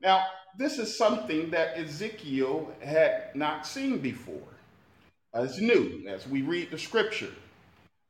Now, 0.00 0.24
this 0.56 0.78
is 0.78 0.96
something 0.96 1.50
that 1.50 1.76
Ezekiel 1.76 2.72
had 2.82 3.34
not 3.34 3.66
seen 3.66 3.98
before. 3.98 4.36
It's 5.34 5.58
new. 5.58 6.04
As 6.08 6.28
we 6.28 6.42
read 6.42 6.70
the 6.70 6.78
scripture, 6.78 7.32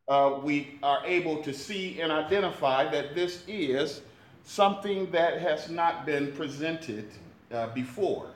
uh, 0.08 0.40
we 0.42 0.78
are 0.82 1.04
able 1.06 1.42
to 1.42 1.52
see 1.52 2.00
and 2.00 2.12
identify 2.12 2.90
that 2.90 3.14
this 3.14 3.42
is 3.48 4.02
something 4.44 5.10
that 5.10 5.40
has 5.40 5.70
not 5.70 6.04
been 6.04 6.32
presented 6.32 7.08
uh, 7.52 7.68
before, 7.68 8.26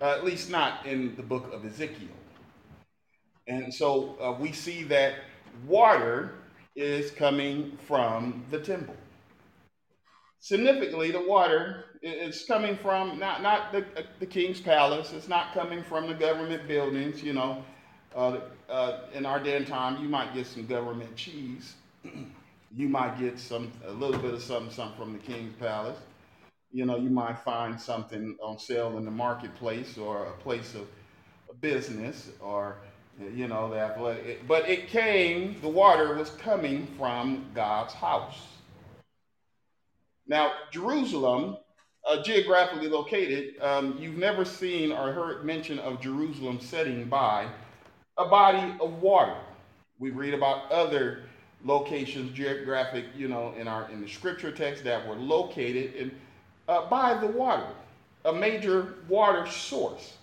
uh, 0.00 0.10
at 0.10 0.24
least 0.24 0.50
not 0.50 0.84
in 0.84 1.14
the 1.16 1.22
book 1.22 1.52
of 1.52 1.64
Ezekiel. 1.64 2.08
And 3.46 3.72
so 3.72 4.16
uh, 4.20 4.32
we 4.40 4.50
see 4.52 4.82
that 4.84 5.14
water 5.66 6.34
is 6.74 7.10
coming 7.12 7.78
from 7.86 8.44
the 8.50 8.58
temple. 8.58 8.96
Significantly, 10.40 11.10
the 11.10 11.20
water 11.20 11.84
is 12.02 12.44
coming 12.46 12.76
from 12.76 13.18
not, 13.18 13.42
not 13.42 13.72
the, 13.72 13.84
the 14.20 14.26
king's 14.26 14.60
palace, 14.60 15.12
it's 15.12 15.28
not 15.28 15.54
coming 15.54 15.82
from 15.82 16.06
the 16.06 16.14
government 16.14 16.68
buildings. 16.68 17.22
You 17.22 17.32
know, 17.32 17.64
uh, 18.16 18.40
uh, 18.68 19.00
in 19.14 19.26
our 19.26 19.38
day 19.38 19.56
and 19.56 19.66
time, 19.66 20.02
you 20.02 20.08
might 20.08 20.34
get 20.34 20.46
some 20.46 20.66
government 20.66 21.14
cheese. 21.16 21.74
you 22.74 22.88
might 22.88 23.18
get 23.18 23.38
some 23.38 23.70
a 23.86 23.92
little 23.92 24.20
bit 24.20 24.34
of 24.34 24.42
something, 24.42 24.72
something 24.72 24.96
from 24.96 25.12
the 25.12 25.18
king's 25.18 25.54
palace. 25.56 25.98
You 26.72 26.86
know, 26.86 26.96
you 26.96 27.10
might 27.10 27.38
find 27.38 27.80
something 27.80 28.36
on 28.42 28.58
sale 28.58 28.98
in 28.98 29.04
the 29.04 29.10
marketplace 29.10 29.96
or 29.98 30.26
a 30.26 30.32
place 30.42 30.74
of 30.74 30.88
business 31.60 32.30
or 32.40 32.78
you 33.34 33.48
know, 33.48 33.70
the 33.70 33.78
athletic. 33.78 34.46
But 34.46 34.68
it 34.68 34.88
came, 34.88 35.60
the 35.60 35.68
water 35.68 36.14
was 36.14 36.30
coming 36.30 36.86
from 36.98 37.46
God's 37.54 37.94
house. 37.94 38.46
Now, 40.26 40.52
Jerusalem, 40.70 41.56
uh, 42.06 42.22
geographically 42.22 42.88
located, 42.88 43.60
um, 43.60 43.96
you've 43.98 44.18
never 44.18 44.44
seen 44.44 44.92
or 44.92 45.12
heard 45.12 45.44
mention 45.44 45.78
of 45.78 46.00
Jerusalem 46.00 46.60
setting 46.60 47.04
by 47.04 47.48
a 48.18 48.26
body 48.26 48.74
of 48.80 49.02
water. 49.02 49.36
We 49.98 50.10
read 50.10 50.34
about 50.34 50.70
other 50.70 51.22
locations, 51.64 52.32
geographic, 52.32 53.06
you 53.16 53.28
know, 53.28 53.54
in 53.58 53.68
our 53.68 53.88
in 53.90 54.00
the 54.00 54.08
scripture 54.08 54.52
text 54.52 54.84
that 54.84 55.06
were 55.06 55.16
located 55.16 55.94
in 55.94 56.10
uh, 56.68 56.88
by 56.88 57.14
the 57.14 57.26
water, 57.26 57.66
a 58.24 58.32
major 58.32 58.94
water 59.08 59.46
source. 59.46 60.14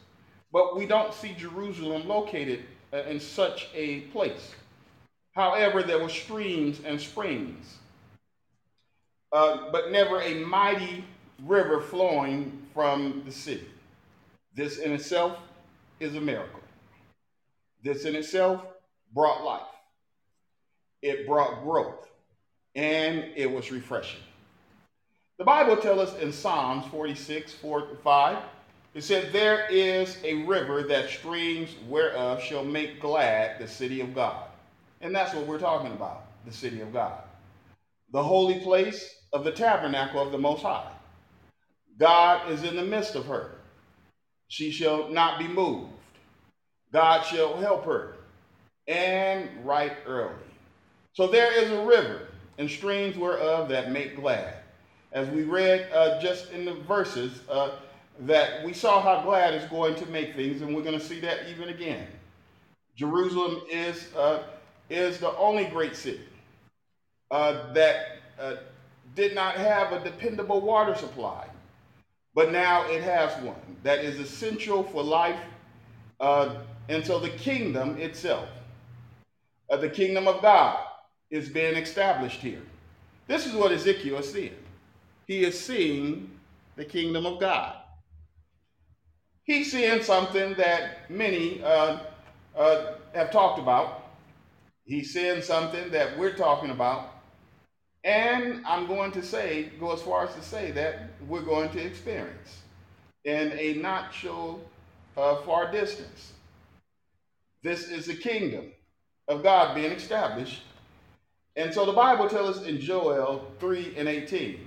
But 0.52 0.76
we 0.76 0.86
don't 0.86 1.14
see 1.14 1.34
Jerusalem 1.34 2.08
located 2.08 2.62
uh, 2.94 2.98
in 3.04 3.20
such 3.20 3.70
a 3.74 4.02
place. 4.12 4.54
However, 5.34 5.82
there 5.82 6.00
were 6.00 6.10
streams 6.10 6.80
and 6.86 7.02
springs, 7.02 7.78
uh, 9.32 9.72
but 9.72 9.92
never 9.92 10.22
a 10.22 10.36
mighty 10.46 11.04
river 11.44 11.82
flowing 11.82 12.62
from 12.74 13.24
the 13.26 13.32
city. 13.32 13.68
This 14.54 14.78
in 14.78 14.92
itself 14.92 15.38
is 16.00 16.16
a 16.16 16.22
miracle. 16.22 16.63
This 17.84 18.06
in 18.06 18.16
itself 18.16 18.64
brought 19.14 19.44
life, 19.44 19.62
it 21.02 21.28
brought 21.28 21.64
growth, 21.64 22.08
and 22.76 23.26
it 23.36 23.52
was 23.52 23.72
refreshing. 23.72 24.22
The 25.38 25.44
Bible 25.44 25.78
tells 25.78 26.10
us 26.10 26.22
in 26.22 26.32
Psalms 26.32 26.86
46, 26.88 27.54
4 27.56 27.98
5, 28.04 28.38
it 28.94 29.04
said, 29.04 29.34
There 29.34 29.68
is 29.70 30.18
a 30.24 30.46
river 30.46 30.84
that 30.84 31.10
streams 31.10 31.76
whereof 31.90 32.42
shall 32.42 32.64
make 32.64 33.02
glad 33.02 33.60
the 33.60 33.68
city 33.68 34.00
of 34.02 34.14
God. 34.16 34.46
And 35.02 35.14
that's 35.14 35.34
what 35.34 35.48
we're 35.48 35.60
talking 35.60 35.92
about 35.92 36.28
the 36.46 36.54
city 36.54 36.82
of 36.82 36.94
God. 36.94 37.22
The 38.12 38.24
holy 38.24 38.60
place 38.60 39.16
of 39.34 39.44
the 39.44 39.52
tabernacle 39.52 40.22
of 40.22 40.32
the 40.32 40.38
Most 40.38 40.62
High. 40.62 40.92
God 41.98 42.50
is 42.52 42.64
in 42.64 42.76
the 42.76 42.86
midst 42.86 43.16
of 43.16 43.26
her. 43.26 43.52
She 44.48 44.72
shall 44.72 45.10
not 45.10 45.40
be 45.40 45.48
moved. 45.48 45.92
God 46.94 47.26
shall 47.26 47.58
help 47.58 47.86
her, 47.86 48.14
and 48.88 49.50
right 49.66 49.94
early. 50.06 50.36
So 51.14 51.28
there 51.28 51.52
is 51.52 51.72
a 51.72 51.84
river 51.84 52.28
and 52.60 52.70
streams 52.70 53.18
whereof 53.18 53.68
that 53.70 53.92
make 53.92 54.16
glad. 54.16 54.56
As 55.12 55.28
we 55.30 55.44
read 55.44 55.90
uh, 55.92 56.20
just 56.22 56.52
in 56.52 56.66
the 56.66 56.76
verses, 56.76 57.42
uh, 57.50 57.72
that 58.22 58.64
we 58.64 58.74
saw 58.74 59.02
how 59.02 59.24
glad 59.24 59.56
is 59.56 59.66
going 59.66 59.96
to 59.96 60.06
make 60.08 60.36
things, 60.36 60.62
and 60.62 60.76
we're 60.76 60.84
going 60.84 60.98
to 60.98 61.04
see 61.04 61.20
that 61.22 61.50
even 61.50 61.70
again. 61.70 62.06
Jerusalem 62.96 63.62
is, 63.72 64.14
uh, 64.16 64.44
is 64.90 65.18
the 65.18 65.36
only 65.38 65.66
great 65.66 65.96
city 65.96 66.22
uh, 67.32 67.74
that 67.74 68.18
uh, 68.40 68.56
did 69.16 69.34
not 69.34 69.56
have 69.56 69.92
a 69.94 70.04
dependable 70.04 70.62
water 70.62 70.94
supply, 70.94 71.48
but 72.36 72.52
now 72.52 72.86
it 72.88 73.02
has 73.02 73.36
one 73.44 73.56
that 73.82 74.00
is 74.00 74.20
essential 74.20 74.84
for 74.84 75.04
life. 75.04 75.40
And 76.90 77.06
so 77.06 77.20
the 77.20 77.30
kingdom 77.30 77.98
itself, 77.98 78.50
uh, 79.70 79.78
the 79.78 79.90
kingdom 79.90 80.28
of 80.28 80.42
God, 80.42 80.80
is 81.30 81.50
being 81.50 81.76
established 81.76 82.42
here. 82.42 82.62
This 83.28 83.46
is 83.46 83.54
what 83.54 83.72
Ezekiel 83.72 84.20
is 84.20 84.32
seeing. 84.32 84.56
He 85.28 85.44
is 85.44 85.60
seeing 85.60 86.30
the 86.76 86.86
kingdom 86.86 87.26
of 87.26 87.40
God 87.40 87.76
he's 89.44 89.72
seeing 89.72 90.02
something 90.02 90.54
that 90.56 91.10
many 91.10 91.62
uh, 91.64 92.00
uh, 92.56 92.94
have 93.14 93.32
talked 93.32 93.60
about. 93.60 94.10
He's 94.86 95.14
seeing 95.14 95.42
something 95.42 95.92
that 95.92 96.18
we're 96.18 96.36
talking 96.36 96.72
about. 96.72 97.10
And 98.04 98.66
I'm 98.66 98.88
going 98.88 99.12
to 99.14 99.24
say, 99.24 99.72
go 99.80 99.94
as 99.94 100.02
far 100.02 100.28
as 100.28 100.36
to 100.36 100.42
say 100.42 100.72
that 100.72 101.10
we're 101.28 101.42
going 101.42 101.70
to 101.72 101.80
experience 101.80 102.62
in 103.24 103.54
a 103.54 103.76
not 103.76 104.14
so 104.14 104.60
uh, 105.16 105.38
far 105.44 105.72
distance. 105.72 106.34
This 107.64 107.88
is 107.90 108.08
the 108.08 108.16
kingdom 108.16 108.66
of 109.30 109.42
God 109.42 109.74
being 109.74 109.92
established. 109.92 110.64
And 111.56 111.74
so 111.74 111.86
the 111.86 111.94
Bible 111.94 112.28
tells 112.30 112.58
us 112.58 112.66
in 112.66 112.80
Joel 112.80 113.48
3 113.60 113.94
and 113.98 114.10
18, 114.10 114.60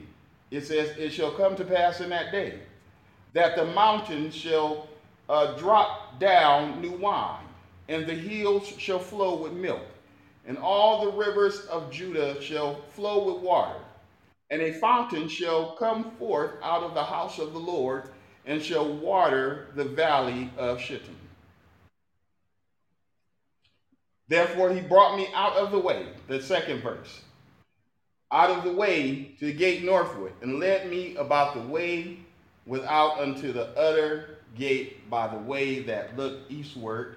it 0.51 0.63
says, 0.65 0.97
It 0.97 1.11
shall 1.13 1.33
come 1.33 1.57
to 1.57 1.65
pass 1.65 2.01
in 2.01 2.09
that 2.11 2.33
day 2.33 2.61
that 3.35 3.55
the 3.55 3.67
mountains 3.67 4.35
shall 4.35 4.89
uh, 5.29 5.59
drop 5.59 6.19
down 6.19 6.81
new 6.81 6.93
wine, 6.93 7.45
and 7.89 8.07
the 8.07 8.15
hills 8.15 8.67
shall 8.79 8.99
flow 8.99 9.43
with 9.43 9.53
milk, 9.53 9.85
and 10.47 10.57
all 10.57 11.05
the 11.05 11.13
rivers 11.13 11.61
of 11.67 11.91
Judah 11.91 12.41
shall 12.41 12.81
flow 12.93 13.31
with 13.35 13.43
water. 13.43 13.79
And 14.49 14.63
a 14.63 14.73
fountain 14.73 15.29
shall 15.29 15.77
come 15.77 16.13
forth 16.13 16.53
out 16.63 16.83
of 16.83 16.95
the 16.95 17.05
house 17.05 17.39
of 17.39 17.53
the 17.53 17.59
Lord, 17.59 18.09
and 18.47 18.63
shall 18.63 18.89
water 18.89 19.67
the 19.75 19.85
valley 19.85 20.51
of 20.57 20.81
Shittim. 20.81 21.17
Therefore, 24.29 24.71
he 24.71 24.81
brought 24.81 25.17
me 25.17 25.29
out 25.35 25.55
of 25.55 25.71
the 25.71 25.79
way, 25.79 26.07
the 26.29 26.43
second 26.43 26.83
verse, 26.83 27.21
out 28.33 28.51
of 28.51 28.65
the 28.65 28.73
way 28.73 29.35
to 29.39 29.47
the 29.47 29.53
gate 29.53 29.85
northward, 29.85 30.33
and 30.43 30.59
led 30.59 30.91
me 30.91 31.15
about 31.17 31.55
the 31.55 31.61
way 31.61 32.19
without 32.67 33.21
unto 33.21 33.53
the 33.53 33.69
utter 33.79 34.39
gate 34.57 35.09
by 35.09 35.29
the 35.29 35.39
way 35.39 35.81
that 35.81 36.17
looked 36.17 36.51
eastward. 36.51 37.17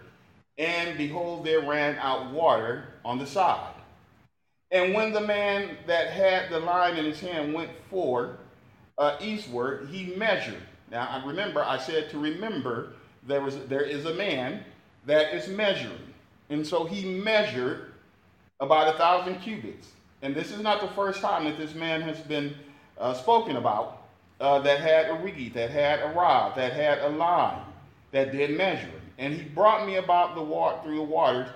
And 0.58 0.98
behold, 0.98 1.46
there 1.46 1.62
ran 1.62 1.96
out 1.98 2.32
water 2.32 2.86
on 3.04 3.18
the 3.18 3.26
side. 3.26 3.74
And 4.72 4.94
when 4.94 5.12
the 5.12 5.22
man 5.22 5.78
that 5.88 6.12
had 6.12 6.52
the 6.52 6.60
line 6.60 6.98
in 6.98 7.06
his 7.06 7.20
hand 7.20 7.54
went 7.54 7.72
forward 7.90 8.38
uh, 9.00 9.16
eastward, 9.20 9.88
he 9.90 10.14
measured. 10.16 10.62
Now, 10.92 11.08
I 11.08 11.26
remember 11.26 11.64
I 11.64 11.78
said 11.78 12.10
to 12.12 12.20
remember 12.20 12.94
there 13.26 13.42
was 13.42 13.58
there 13.66 13.82
is 13.82 14.06
a 14.06 14.14
man 14.14 14.64
that 15.06 15.34
is 15.34 15.48
measuring, 15.48 16.09
and 16.50 16.66
so 16.66 16.86
he 16.86 17.06
measured 17.06 17.92
about 18.60 18.94
a 18.94 18.98
thousand 18.98 19.40
cubits. 19.40 19.88
And 20.22 20.36
this 20.36 20.52
is 20.52 20.60
not 20.60 20.82
the 20.82 20.88
first 20.90 21.22
time 21.22 21.46
that 21.46 21.58
this 21.58 21.74
man 21.74 22.02
has 22.02 22.20
been 22.20 22.54
uh, 22.98 23.14
spoken 23.14 23.56
about 23.56 24.02
uh, 24.40 24.60
that 24.60 24.80
had 24.80 25.10
a 25.10 25.14
reed, 25.14 25.54
that 25.54 25.70
had 25.70 26.02
a 26.02 26.14
rod, 26.14 26.58
that 26.58 26.74
had 26.74 27.00
a 27.00 27.10
line, 27.10 27.62
that 28.12 28.32
did 28.32 28.58
measuring. 28.58 28.94
And 29.18 29.34
he 29.34 29.44
brought 29.44 29.86
me 29.86 29.96
about 29.96 30.36
the 30.36 30.42
walk 30.42 30.84
through 30.84 30.98
the 30.98 31.04
waters, 31.04 31.50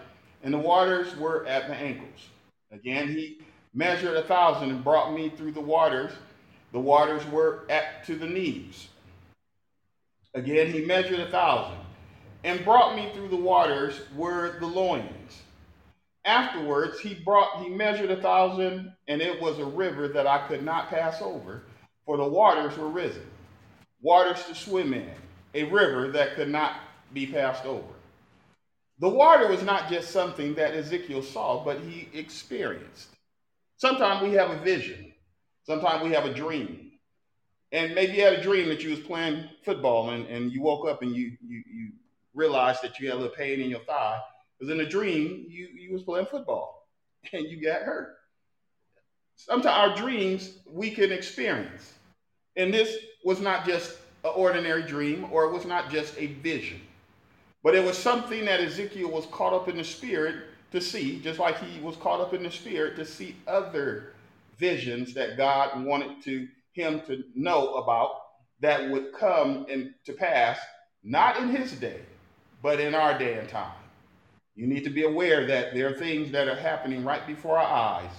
and 0.44 0.54
the 0.54 0.58
waters 0.60 1.16
were 1.18 1.46
at 1.48 1.68
the 1.68 1.76
ankles. 1.76 2.28
Again, 2.72 3.10
he 3.10 3.40
measured 3.74 4.16
a 4.16 4.24
thousand 4.24 4.70
and 4.70 4.84
brought 4.84 5.14
me 5.14 5.30
through 5.30 5.52
the 5.52 5.62
waters. 5.62 6.12
The 6.72 6.80
waters 6.80 7.26
were 7.28 7.66
at 7.70 8.06
to 8.06 8.16
the 8.16 8.28
knees. 8.28 8.88
Again, 10.34 10.72
he 10.72 10.84
measured 10.86 11.20
a 11.20 11.30
thousand 11.30 11.78
and 12.44 12.64
brought 12.64 12.96
me 12.96 13.10
through 13.14 13.30
the 13.30 13.36
waters 13.36 14.02
were 14.16 14.60
the 14.60 14.68
loins. 14.68 15.42
Afterwards, 16.26 17.00
he 17.00 17.16
brought 17.16 17.62
he 17.62 17.70
measured 17.70 18.12
a 18.12 18.22
thousand, 18.22 18.94
and 19.08 19.22
it 19.22 19.42
was 19.42 19.60
a 19.60 19.66
river 19.66 20.08
that 20.10 20.28
I 20.28 20.48
could 20.48 20.64
not 20.64 20.90
pass 20.90 21.22
over 21.22 21.64
for 22.06 22.18
the 22.18 22.28
waters 22.28 22.78
were 22.78 22.90
risen, 22.90 23.26
waters 24.02 24.44
to 24.46 24.56
swim 24.56 24.94
in, 24.94 25.10
a 25.54 25.64
river 25.66 26.12
that 26.12 26.36
could 26.36 26.50
not 26.50 26.76
be 27.14 27.26
passed 27.26 27.66
over. 27.66 27.88
The 29.00 29.10
water 29.10 29.48
was 29.48 29.64
not 29.64 29.90
just 29.90 30.12
something 30.12 30.54
that 30.56 30.74
Ezekiel 30.74 31.22
saw, 31.24 31.64
but 31.64 31.80
he 31.80 32.10
experienced. 32.14 33.10
Sometimes 33.78 34.22
we 34.22 34.34
have 34.34 34.52
a 34.52 34.60
vision, 34.60 35.14
sometimes 35.66 36.04
we 36.04 36.12
have 36.14 36.26
a 36.26 36.34
dream. 36.34 36.92
And 37.72 37.96
maybe 37.96 38.14
you 38.14 38.24
had 38.24 38.34
a 38.34 38.44
dream 38.44 38.70
that 38.70 38.84
you 38.84 38.92
was 38.92 39.00
playing 39.00 39.50
football 39.66 40.12
and, 40.12 40.28
and 40.28 40.52
you 40.52 40.62
woke 40.62 40.88
up 40.88 41.02
and 41.02 41.16
you, 41.16 41.32
you, 41.42 41.64
you 41.68 41.92
realized 42.34 42.82
that 42.84 43.00
you 43.00 43.08
had 43.08 43.16
a 43.16 43.20
little 43.20 43.36
pain 43.36 43.60
in 43.60 43.70
your 43.70 43.82
thigh. 43.82 44.20
Because 44.58 44.74
in 44.74 44.82
a 44.82 44.90
dream, 44.90 45.46
you, 45.50 45.68
you 45.68 45.92
was 45.94 46.04
playing 46.04 46.28
football 46.28 46.88
and 47.34 47.48
you 47.48 47.62
got 47.62 47.82
hurt. 47.82 48.16
Sometimes 49.36 49.66
our 49.92 49.96
dreams 49.96 50.60
we 50.68 50.92
can 50.92 51.12
experience. 51.12 51.94
And 52.56 52.74
this 52.74 52.96
was 53.26 53.40
not 53.40 53.66
just 53.66 53.98
an 54.24 54.32
ordinary 54.36 54.84
dream 54.84 55.28
or 55.32 55.46
it 55.46 55.52
was 55.52 55.66
not 55.66 55.90
just 55.90 56.18
a 56.18 56.28
vision, 56.28 56.80
but 57.64 57.76
it 57.76 57.84
was 57.84 57.98
something 57.98 58.46
that 58.46 58.62
Ezekiel 58.62 59.10
was 59.10 59.26
caught 59.28 59.54
up 59.54 59.68
in 59.68 59.78
the 59.78 59.84
spirit 59.84 60.46
to 60.72 60.80
see, 60.80 61.20
just 61.20 61.40
like 61.40 61.60
he 61.60 61.80
was 61.82 61.96
caught 61.98 62.22
up 62.22 62.34
in 62.34 62.44
the 62.44 62.52
spirit 62.52 62.96
to 62.98 63.06
see 63.06 63.36
other 63.48 64.14
visions 64.58 65.14
that 65.14 65.38
God 65.38 65.84
wanted 65.84 66.22
to 66.24 66.48
him 66.74 67.02
to 67.08 67.24
know 67.36 67.76
about 67.76 68.12
that 68.60 68.90
would 68.90 69.14
come 69.14 69.66
and 69.70 69.94
to 70.06 70.14
pass, 70.14 70.60
not 71.04 71.38
in 71.38 71.50
his 71.50 71.74
day, 71.74 72.00
but 72.64 72.80
in 72.80 72.96
our 72.96 73.18
day 73.20 73.38
and 73.38 73.48
time. 73.48 73.76
You 74.56 74.66
need 74.66 74.84
to 74.86 74.90
be 74.90 75.04
aware 75.04 75.46
that 75.46 75.76
there 75.76 75.90
are 75.90 75.94
things 75.94 76.32
that 76.32 76.48
are 76.48 76.56
happening 76.56 77.04
right 77.06 77.26
before 77.28 77.60
our 77.60 78.00
eyes 78.02 78.14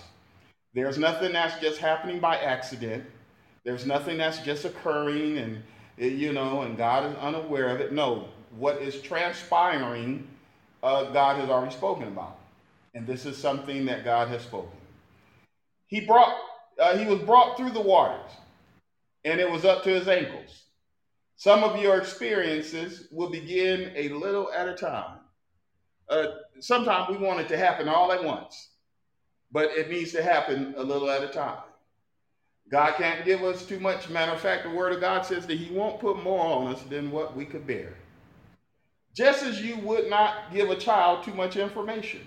there's 0.75 0.99
nothing 0.99 1.33
that's 1.33 1.61
just 1.61 1.79
happening 1.79 2.19
by 2.19 2.37
accident. 2.37 3.05
There's 3.65 3.87
nothing 3.87 4.19
that's 4.19 4.41
just 4.41 4.65
occurring 4.65 5.39
and, 5.39 5.63
eh, 6.01 6.09
you 6.09 6.33
know, 6.33 6.63
and 6.63 6.77
God 6.77 7.11
is 7.11 7.17
unaware 7.19 7.69
of 7.69 7.81
it. 7.81 7.93
No, 7.93 8.29
what 8.59 8.83
is 8.83 9.01
transpiring, 9.01 10.27
uh, 10.83 11.05
God 11.13 11.39
has 11.39 11.49
already 11.49 11.73
spoken 11.73 12.09
about. 12.09 12.39
And 12.95 13.07
this 13.07 13.25
is 13.25 13.39
something 13.39 13.87
that 13.87 14.05
God 14.05 14.29
has 14.29 14.43
spoken. 14.43 14.77
He 15.87 16.01
brought, 16.01 16.37
uh, 16.79 16.99
he 16.99 17.07
was 17.07 17.21
brought 17.21 17.57
through 17.57 17.71
the 17.71 17.81
waters 17.81 18.31
and 19.25 19.41
it 19.41 19.51
was 19.51 19.65
up 19.65 19.85
to 19.85 19.91
his 19.91 20.09
ankles. 20.09 20.64
Some 21.37 21.65
of 21.65 21.81
your 21.81 21.99
experiences 21.99 23.09
will 23.11 23.31
begin 23.31 23.93
a 23.97 24.09
little 24.11 24.51
at 24.53 24.69
a 24.69 24.75
time. 24.75 25.19
Uh, 26.09 26.27
sometimes 26.61 27.11
we 27.11 27.25
want 27.25 27.41
it 27.41 27.49
to 27.49 27.57
happen 27.57 27.89
all 27.89 28.13
at 28.13 28.23
once 28.23 28.69
but 29.55 29.71
it 29.71 29.89
needs 29.89 30.11
to 30.11 30.23
happen 30.23 30.75
a 30.77 30.83
little 30.83 31.09
at 31.09 31.23
a 31.23 31.29
time. 31.29 31.63
God 32.69 32.95
can't 32.97 33.25
give 33.25 33.45
us 33.45 33.65
too 33.65 33.79
much. 33.79 34.11
Matter 34.11 34.33
of 34.33 34.41
fact, 34.41 34.65
the 34.65 34.71
Word 34.71 34.93
of 34.93 35.01
God 35.01 35.25
says 35.25 35.47
that 35.47 35.57
He 35.57 35.73
won't 35.73 36.01
put 36.01 36.23
more 36.25 36.45
on 36.45 36.75
us 36.75 36.83
than 36.83 37.13
what 37.13 37.37
we 37.37 37.45
could 37.45 37.65
bear. 37.65 37.95
Just 39.15 39.45
as 39.45 39.63
you 39.63 39.79
would 39.79 40.11
not 40.11 40.53
give 40.53 40.71
a 40.71 40.77
child 40.77 41.23
too 41.23 41.35
much 41.35 41.57
information. 41.57 42.27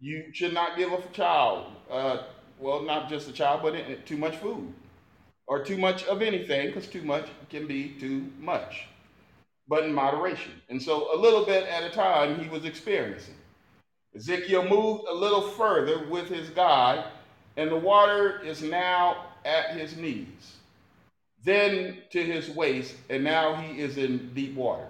You 0.00 0.24
should 0.32 0.54
not 0.54 0.78
give 0.78 0.90
a 0.90 1.02
child, 1.12 1.66
uh, 1.90 2.22
well, 2.58 2.82
not 2.82 3.10
just 3.10 3.28
a 3.28 3.32
child, 3.32 3.60
but 3.62 4.06
too 4.06 4.16
much 4.16 4.36
food 4.36 4.72
or 5.46 5.62
too 5.64 5.76
much 5.76 6.04
of 6.04 6.22
anything, 6.22 6.68
because 6.68 6.86
too 6.86 7.02
much 7.02 7.28
can 7.50 7.66
be 7.66 7.90
too 8.00 8.26
much, 8.38 8.86
but 9.68 9.84
in 9.84 9.92
moderation. 9.92 10.52
And 10.68 10.80
so, 10.80 11.14
a 11.14 11.18
little 11.18 11.44
bit 11.44 11.66
at 11.68 11.84
a 11.84 11.90
time, 11.90 12.38
he 12.38 12.48
was 12.48 12.64
experiencing. 12.64 13.34
Ezekiel 14.16 14.68
moved 14.68 15.04
a 15.08 15.14
little 15.14 15.42
further 15.42 16.06
with 16.08 16.28
his 16.28 16.48
guide, 16.50 17.04
and 17.56 17.70
the 17.70 17.76
water 17.76 18.40
is 18.40 18.62
now 18.62 19.26
at 19.44 19.76
his 19.76 19.96
knees, 19.96 20.56
then 21.44 21.98
to 22.10 22.22
his 22.22 22.48
waist, 22.50 22.94
and 23.10 23.22
now 23.22 23.54
he 23.56 23.80
is 23.80 23.98
in 23.98 24.32
deep 24.34 24.54
water. 24.54 24.86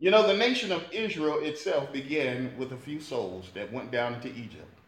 You 0.00 0.10
know, 0.10 0.26
the 0.26 0.36
nation 0.36 0.70
of 0.70 0.84
Israel 0.92 1.40
itself 1.42 1.92
began 1.92 2.52
with 2.56 2.72
a 2.72 2.76
few 2.76 3.00
souls 3.00 3.50
that 3.54 3.72
went 3.72 3.90
down 3.90 4.14
into 4.14 4.28
Egypt. 4.28 4.78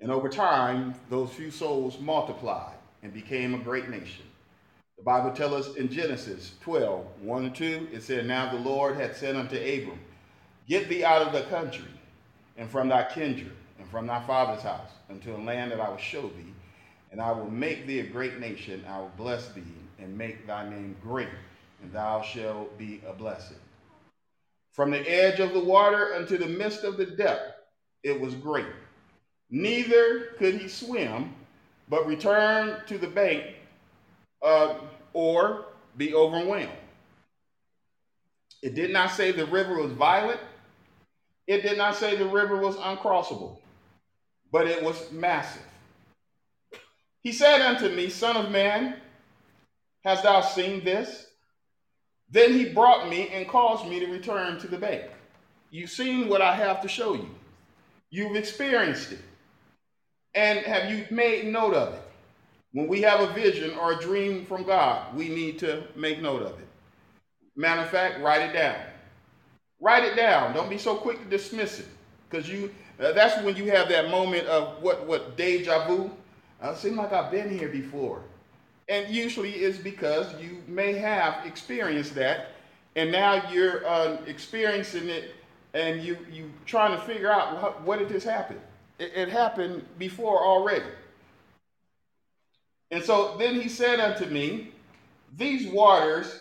And 0.00 0.10
over 0.10 0.28
time, 0.28 0.94
those 1.08 1.30
few 1.30 1.50
souls 1.50 1.98
multiplied 1.98 2.74
and 3.04 3.12
became 3.12 3.54
a 3.54 3.58
great 3.58 3.90
nation. 3.90 4.24
The 4.96 5.04
Bible 5.04 5.30
tells 5.32 5.68
us 5.68 5.76
in 5.76 5.90
Genesis 5.90 6.52
12, 6.62 7.06
1 7.20 7.44
and 7.44 7.54
2, 7.54 7.88
it 7.92 8.02
said, 8.02 8.26
Now 8.26 8.50
the 8.50 8.58
Lord 8.58 8.96
had 8.96 9.14
said 9.14 9.36
unto 9.36 9.56
Abram, 9.56 10.00
Get 10.66 10.88
thee 10.88 11.04
out 11.04 11.20
of 11.20 11.32
the 11.34 11.42
country, 11.42 11.84
and 12.56 12.68
from 12.68 12.88
thy 12.88 13.04
kindred, 13.12 13.52
and 13.78 13.86
from 13.90 14.06
thy 14.06 14.26
father's 14.26 14.62
house, 14.62 14.88
unto 15.10 15.36
a 15.36 15.38
land 15.38 15.70
that 15.70 15.80
I 15.80 15.90
will 15.90 15.98
show 15.98 16.22
thee, 16.22 16.54
and 17.12 17.20
I 17.20 17.30
will 17.32 17.50
make 17.50 17.86
thee 17.86 18.00
a 18.00 18.06
great 18.06 18.40
nation. 18.40 18.82
I 18.88 18.98
will 18.98 19.12
bless 19.18 19.48
thee, 19.48 19.62
and 19.98 20.16
make 20.16 20.46
thy 20.46 20.68
name 20.68 20.96
great, 21.02 21.28
and 21.82 21.92
thou 21.92 22.22
shalt 22.22 22.78
be 22.78 23.02
a 23.06 23.12
blessing. 23.12 23.58
From 24.72 24.90
the 24.90 25.06
edge 25.06 25.40
of 25.40 25.52
the 25.52 25.62
water 25.62 26.14
unto 26.14 26.38
the 26.38 26.46
midst 26.46 26.84
of 26.84 26.96
the 26.96 27.06
depth, 27.06 27.52
it 28.02 28.18
was 28.18 28.34
great. 28.34 28.66
Neither 29.50 30.34
could 30.38 30.54
he 30.54 30.68
swim, 30.68 31.34
but 31.88 32.06
return 32.06 32.80
to 32.86 32.98
the 32.98 33.06
bank 33.06 33.44
uh, 34.42 34.74
or 35.12 35.66
be 35.96 36.14
overwhelmed. 36.14 36.70
It 38.62 38.74
did 38.74 38.90
not 38.90 39.10
say 39.10 39.30
the 39.32 39.46
river 39.46 39.80
was 39.80 39.92
violent. 39.92 40.40
It 41.46 41.62
did 41.62 41.76
not 41.76 41.94
say 41.94 42.16
the 42.16 42.26
river 42.26 42.56
was 42.56 42.76
uncrossable, 42.76 43.58
but 44.50 44.66
it 44.66 44.82
was 44.82 45.12
massive. 45.12 45.62
He 47.22 47.32
said 47.32 47.60
unto 47.60 47.88
me, 47.88 48.08
Son 48.08 48.36
of 48.36 48.50
man, 48.50 48.96
hast 50.04 50.22
thou 50.22 50.40
seen 50.40 50.84
this? 50.84 51.26
Then 52.30 52.52
he 52.52 52.70
brought 52.70 53.08
me 53.08 53.28
and 53.28 53.46
caused 53.46 53.86
me 53.86 54.00
to 54.00 54.06
return 54.06 54.58
to 54.60 54.68
the 54.68 54.78
bank. 54.78 55.04
You've 55.70 55.90
seen 55.90 56.28
what 56.28 56.40
I 56.40 56.54
have 56.54 56.80
to 56.82 56.88
show 56.88 57.14
you. 57.14 57.28
You've 58.10 58.36
experienced 58.36 59.12
it. 59.12 59.20
And 60.34 60.58
have 60.60 60.90
you 60.90 61.06
made 61.10 61.46
note 61.46 61.74
of 61.74 61.94
it? 61.94 62.02
When 62.72 62.88
we 62.88 63.02
have 63.02 63.20
a 63.20 63.32
vision 63.32 63.76
or 63.78 63.92
a 63.92 64.00
dream 64.00 64.44
from 64.46 64.64
God, 64.64 65.14
we 65.14 65.28
need 65.28 65.58
to 65.60 65.84
make 65.94 66.20
note 66.20 66.42
of 66.42 66.58
it. 66.58 66.66
Matter 67.56 67.82
of 67.82 67.90
fact, 67.90 68.20
write 68.20 68.42
it 68.42 68.52
down. 68.52 68.76
Write 69.80 70.02
it 70.04 70.16
down. 70.16 70.54
Don't 70.54 70.68
be 70.68 70.78
so 70.78 70.96
quick 70.96 71.22
to 71.22 71.24
dismiss 71.26 71.78
it, 71.78 71.86
because 72.28 72.48
you 72.48 72.74
uh, 73.00 73.12
that's 73.12 73.42
when 73.44 73.54
you 73.56 73.70
have 73.70 73.88
that 73.90 74.10
moment 74.10 74.46
of 74.48 74.82
what 74.82 75.06
what 75.06 75.36
deja 75.36 75.86
vu. 75.86 76.10
Uh, 76.60 76.74
seems 76.74 76.96
like 76.96 77.12
I've 77.12 77.30
been 77.30 77.50
here 77.50 77.68
before, 77.68 78.22
and 78.88 79.08
usually 79.14 79.52
it's 79.52 79.78
because 79.78 80.26
you 80.40 80.62
may 80.66 80.94
have 80.94 81.44
experienced 81.46 82.14
that, 82.14 82.52
and 82.96 83.12
now 83.12 83.50
you're 83.50 83.86
uh, 83.86 84.16
experiencing 84.26 85.08
it, 85.08 85.34
and 85.74 86.02
you 86.02 86.16
you 86.32 86.50
trying 86.66 86.98
to 86.98 87.04
figure 87.04 87.30
out 87.30 87.62
what, 87.62 87.82
what 87.82 87.98
did 87.98 88.08
this 88.08 88.24
happen. 88.24 88.58
It, 88.98 89.12
it 89.14 89.28
happened 89.28 89.84
before 89.98 90.44
already. 90.44 90.90
And 92.90 93.02
so 93.02 93.36
then 93.38 93.60
he 93.60 93.68
said 93.68 94.00
unto 94.00 94.26
me, 94.26 94.72
These 95.36 95.72
waters 95.72 96.40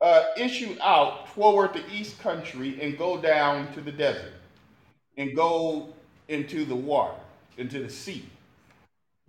uh, 0.00 0.24
issue 0.36 0.76
out 0.80 1.32
toward 1.34 1.72
the 1.74 1.82
east 1.92 2.18
country 2.20 2.80
and 2.82 2.98
go 2.98 3.20
down 3.20 3.72
to 3.74 3.80
the 3.80 3.92
desert 3.92 4.34
and 5.16 5.34
go 5.34 5.88
into 6.28 6.64
the 6.64 6.74
water, 6.74 7.18
into 7.56 7.82
the 7.82 7.88
sea, 7.88 8.28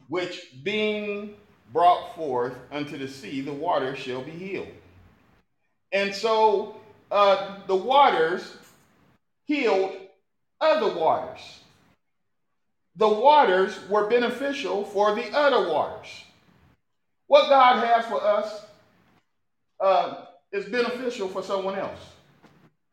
which 0.07 0.51
being 0.63 1.35
brought 1.71 2.15
forth 2.15 2.55
unto 2.71 2.97
the 2.97 3.07
sea, 3.07 3.41
the 3.41 3.53
water 3.53 3.95
shall 3.95 4.23
be 4.23 4.31
healed. 4.31 4.67
And 5.91 6.13
so 6.13 6.77
uh, 7.11 7.59
the 7.67 7.75
waters 7.75 8.57
healed 9.45 9.95
other 10.59 10.93
waters 10.93 11.61
the 12.97 13.07
waters 13.07 13.77
were 13.89 14.09
beneficial 14.09 14.83
for 14.83 15.15
the 15.15 15.31
other 15.35 15.71
waters. 15.71 16.23
What 17.27 17.47
God 17.47 17.85
has 17.85 18.05
for 18.05 18.23
us 18.23 18.65
uh, 19.79 20.25
is 20.51 20.65
beneficial 20.65 21.27
for 21.27 21.43
someone 21.43 21.77
else. 21.77 21.99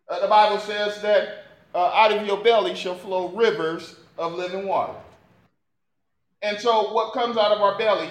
Uh, 0.09 0.21
the 0.21 0.29
Bible 0.29 0.59
says 0.59 1.01
that 1.01 1.45
uh, 1.75 1.87
out 1.87 2.13
of 2.13 2.27
your 2.27 2.43
belly 2.45 2.75
shall 2.75 2.95
flow 2.95 3.29
rivers 3.31 3.97
of 4.19 4.35
living 4.35 4.67
water. 4.67 4.95
And 6.43 6.61
so, 6.61 6.93
what 6.93 7.15
comes 7.15 7.39
out 7.39 7.53
of 7.53 7.63
our 7.63 7.79
belly 7.79 8.11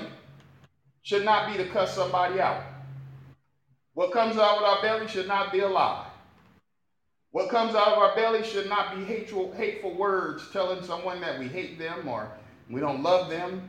should 1.04 1.24
not 1.24 1.52
be 1.52 1.58
to 1.64 1.70
cuss 1.70 1.94
somebody 1.94 2.40
out. 2.40 2.64
What 3.94 4.12
comes 4.12 4.38
out 4.38 4.58
of 4.58 4.64
our 4.64 4.82
belly 4.82 5.08
should 5.08 5.28
not 5.28 5.52
be 5.52 5.60
a 5.60 5.68
lie. 5.68 6.08
What 7.34 7.50
comes 7.50 7.74
out 7.74 7.88
of 7.88 7.98
our 7.98 8.16
belly 8.16 8.44
should 8.44 8.70
not 8.70 8.96
be 8.96 9.04
hateful, 9.06 9.52
hateful 9.54 9.96
words 9.96 10.44
telling 10.54 10.84
someone 10.84 11.20
that 11.22 11.40
we 11.40 11.48
hate 11.48 11.80
them 11.80 12.08
or 12.08 12.32
we 12.70 12.80
don't 12.80 13.02
love 13.02 13.28
them. 13.32 13.68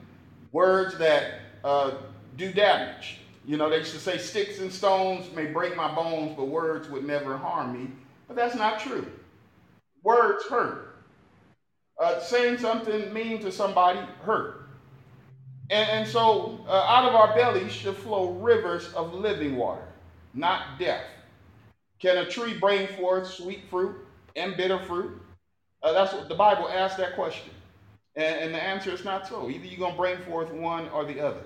Words 0.52 0.98
that 0.98 1.40
uh, 1.64 1.92
do 2.36 2.52
damage. 2.52 3.20
You 3.46 3.56
know, 3.56 3.70
they 3.70 3.78
used 3.78 3.92
to 3.94 3.98
say 3.98 4.18
sticks 4.18 4.58
and 4.58 4.70
stones 4.70 5.34
may 5.34 5.46
break 5.46 5.76
my 5.76 5.92
bones, 5.94 6.34
but 6.36 6.44
words 6.44 6.90
would 6.90 7.06
never 7.06 7.38
harm 7.38 7.72
me. 7.72 7.90
But 8.28 8.36
that's 8.36 8.54
not 8.54 8.80
true. 8.80 9.10
Words 10.02 10.44
hurt. 10.44 10.96
Uh, 11.98 12.20
saying 12.20 12.58
something 12.58 13.10
mean 13.14 13.40
to 13.40 13.50
somebody 13.50 14.00
hurt. 14.24 14.68
And, 15.70 15.88
and 15.88 16.08
so 16.08 16.62
uh, 16.68 16.70
out 16.70 17.08
of 17.08 17.14
our 17.14 17.34
bellies 17.34 17.72
should 17.72 17.96
flow 17.96 18.32
rivers 18.32 18.92
of 18.92 19.14
living 19.14 19.56
water, 19.56 19.88
not 20.34 20.78
death. 20.78 21.04
Can 21.98 22.18
a 22.18 22.28
tree 22.28 22.58
bring 22.58 22.86
forth 22.88 23.26
sweet 23.26 23.64
fruit 23.70 23.96
and 24.36 24.56
bitter 24.56 24.78
fruit? 24.80 25.20
Uh, 25.82 25.92
that's 25.92 26.12
what 26.12 26.28
the 26.28 26.34
Bible 26.34 26.68
asks 26.68 26.96
that 26.96 27.14
question. 27.14 27.52
And, 28.16 28.36
and, 28.36 28.54
the 28.54 28.62
answer 28.62 28.90
is 28.90 29.04
not 29.04 29.26
so. 29.26 29.50
Either 29.50 29.66
you're 29.66 29.78
going 29.78 29.92
to 29.92 29.98
bring 29.98 30.18
forth 30.18 30.50
one 30.50 30.88
or 30.90 31.04
the 31.04 31.20
other. 31.20 31.42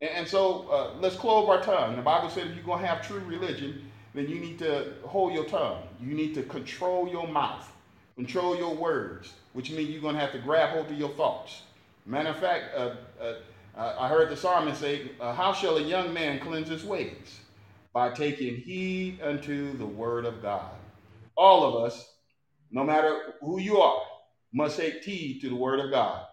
And, 0.00 0.10
and 0.10 0.28
so 0.28 0.68
uh, 0.68 1.00
let's 1.00 1.16
close 1.16 1.48
our 1.48 1.62
tongue. 1.62 1.96
The 1.96 2.02
Bible 2.02 2.28
says 2.28 2.48
if 2.48 2.54
you're 2.54 2.64
going 2.64 2.80
to 2.80 2.86
have 2.86 3.06
true 3.06 3.20
religion, 3.20 3.90
then 4.14 4.28
you 4.28 4.40
need 4.40 4.58
to 4.60 4.94
hold 5.04 5.32
your 5.32 5.44
tongue. 5.44 5.82
You 6.00 6.14
need 6.14 6.34
to 6.34 6.42
control 6.42 7.08
your 7.08 7.26
mouth, 7.26 7.70
control 8.14 8.56
your 8.56 8.74
words, 8.74 9.32
which 9.52 9.70
means 9.70 9.90
you're 9.90 10.02
going 10.02 10.14
to 10.14 10.20
have 10.20 10.32
to 10.32 10.38
grab 10.38 10.70
hold 10.70 10.86
of 10.86 10.98
your 10.98 11.10
thoughts. 11.10 11.62
Matter 12.06 12.30
of 12.30 12.38
fact, 12.38 12.74
uh, 12.76 12.94
uh, 13.20 13.34
uh 13.76 13.96
I 13.98 14.08
heard 14.08 14.30
the 14.30 14.36
psalmist 14.36 14.80
say, 14.80 15.10
uh, 15.20 15.34
How 15.34 15.52
shall 15.52 15.76
a 15.76 15.82
young 15.82 16.12
man 16.12 16.40
cleanse 16.40 16.68
his 16.68 16.84
ways? 16.84 17.40
By 17.96 18.10
taking 18.10 18.56
heed 18.56 19.22
unto 19.22 19.74
the 19.78 19.86
word 19.86 20.26
of 20.26 20.42
God. 20.42 20.70
All 21.34 21.64
of 21.64 21.82
us, 21.82 22.06
no 22.70 22.84
matter 22.84 23.32
who 23.40 23.58
you 23.58 23.78
are, 23.78 24.02
must 24.52 24.76
take 24.76 25.02
heed 25.02 25.40
to 25.40 25.48
the 25.48 25.54
word 25.54 25.80
of 25.80 25.90
God. 25.90 26.26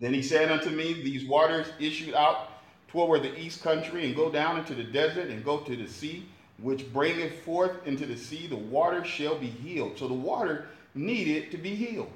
Then 0.00 0.14
he 0.14 0.22
said 0.22 0.52
unto 0.52 0.70
me, 0.70 0.92
These 0.92 1.26
waters 1.26 1.66
issued 1.80 2.14
out 2.14 2.50
toward 2.86 3.24
the 3.24 3.36
east 3.36 3.64
country 3.64 4.06
and 4.06 4.14
go 4.14 4.30
down 4.30 4.60
into 4.60 4.76
the 4.76 4.84
desert 4.84 5.28
and 5.28 5.44
go 5.44 5.58
to 5.58 5.74
the 5.74 5.88
sea, 5.88 6.28
which 6.62 6.92
bringeth 6.92 7.40
forth 7.40 7.84
into 7.84 8.06
the 8.06 8.16
sea, 8.16 8.46
the 8.46 8.54
water 8.54 9.04
shall 9.04 9.36
be 9.36 9.48
healed. 9.48 9.98
So 9.98 10.06
the 10.06 10.14
water 10.14 10.66
needed 10.94 11.50
to 11.50 11.58
be 11.58 11.74
healed. 11.74 12.12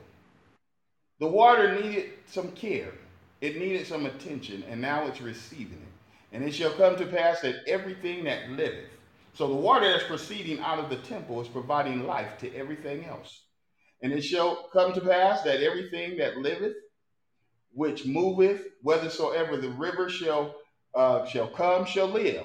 The 1.19 1.27
water 1.27 1.75
needed 1.75 2.11
some 2.27 2.53
care, 2.53 2.93
it 3.41 3.59
needed 3.59 3.85
some 3.85 4.07
attention, 4.07 4.63
and 4.71 4.81
now 4.81 5.09
it's 5.09 5.21
receiving 5.21 5.83
it. 5.83 5.92
And 6.33 6.43
it 6.43 6.53
shall 6.53 6.73
come 6.73 6.97
to 6.97 7.07
pass 7.07 7.41
that 7.43 7.57
everything 7.67 8.25
that 8.25 8.51
liveth, 8.51 8.89
so 9.35 9.47
the 9.47 9.55
water 9.55 9.91
that's 9.91 10.05
proceeding 10.05 10.61
out 10.61 10.79
of 10.79 10.91
the 10.91 10.97
temple 10.97 11.41
is 11.41 11.49
providing 11.49 12.07
life 12.07 12.39
to 12.39 12.55
everything 12.55 13.05
else. 13.05 13.45
And 14.03 14.13
it 14.13 14.23
shall 14.23 14.69
come 14.73 14.93
to 14.95 15.01
pass 15.01 15.43
that 15.43 15.63
everything 15.63 16.19
that 16.19 16.39
liveth, 16.39 16.75
which 17.73 18.05
moveth, 18.05 18.67
whithersoever 18.83 19.57
the 19.57 19.71
river 19.71 20.09
shall 20.09 20.55
uh, 20.95 21.25
shall 21.25 21.49
come, 21.49 21.87
shall 21.87 22.09
live. 22.09 22.45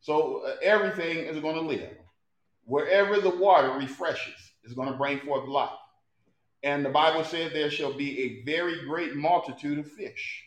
So 0.00 0.44
uh, 0.46 0.54
everything 0.62 1.18
is 1.18 1.40
going 1.40 1.56
to 1.56 1.60
live. 1.62 1.96
Wherever 2.64 3.20
the 3.20 3.30
water 3.30 3.72
refreshes, 3.72 4.34
is 4.62 4.74
going 4.74 4.90
to 4.90 4.96
bring 4.96 5.18
forth 5.20 5.48
life. 5.48 5.70
And 6.62 6.84
the 6.84 6.90
Bible 6.90 7.24
said 7.24 7.52
there 7.52 7.70
shall 7.70 7.92
be 7.92 8.20
a 8.20 8.44
very 8.44 8.84
great 8.84 9.14
multitude 9.16 9.78
of 9.78 9.90
fish. 9.90 10.44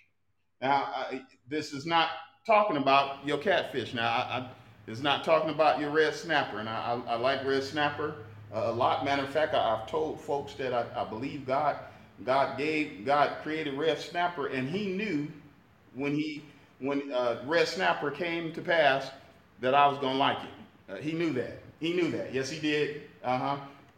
Now, 0.61 0.91
I, 0.93 1.21
this 1.47 1.73
is 1.73 1.85
not 1.85 2.09
talking 2.49 2.77
about 2.77 3.23
your 3.23 3.37
catfish. 3.37 3.93
Now, 3.93 4.07
I, 4.07 4.39
I, 4.39 4.47
it's 4.87 5.01
not 5.01 5.23
talking 5.23 5.51
about 5.51 5.79
your 5.79 5.91
red 5.91 6.15
snapper. 6.15 6.57
And 6.57 6.67
I, 6.67 6.99
I, 7.07 7.15
like 7.15 7.45
red 7.45 7.63
snapper 7.63 8.15
uh, 8.51 8.63
a 8.65 8.71
lot. 8.71 9.05
Matter 9.05 9.21
of 9.21 9.29
fact, 9.29 9.53
I, 9.53 9.77
have 9.77 9.87
told 9.87 10.19
folks 10.19 10.55
that 10.55 10.73
I, 10.73 10.83
I 10.99 11.03
believe 11.07 11.45
God, 11.45 11.77
God 12.25 12.57
gave, 12.57 13.05
God 13.05 13.33
created 13.43 13.75
red 13.75 13.99
snapper, 13.99 14.47
and 14.47 14.67
He 14.67 14.87
knew 14.87 15.27
when 15.93 16.15
He, 16.15 16.43
when 16.79 17.11
uh, 17.11 17.43
red 17.45 17.67
snapper 17.67 18.09
came 18.09 18.51
to 18.53 18.61
pass, 18.63 19.11
that 19.61 19.75
I 19.75 19.85
was 19.87 19.99
gonna 19.99 20.17
like 20.17 20.39
it. 20.39 20.91
Uh, 20.91 20.95
he 20.95 21.11
knew 21.11 21.31
that. 21.33 21.61
He 21.79 21.93
knew 21.93 22.09
that. 22.11 22.33
Yes, 22.33 22.49
He 22.49 22.59
did. 22.59 23.03
Uh-huh. 23.23 23.57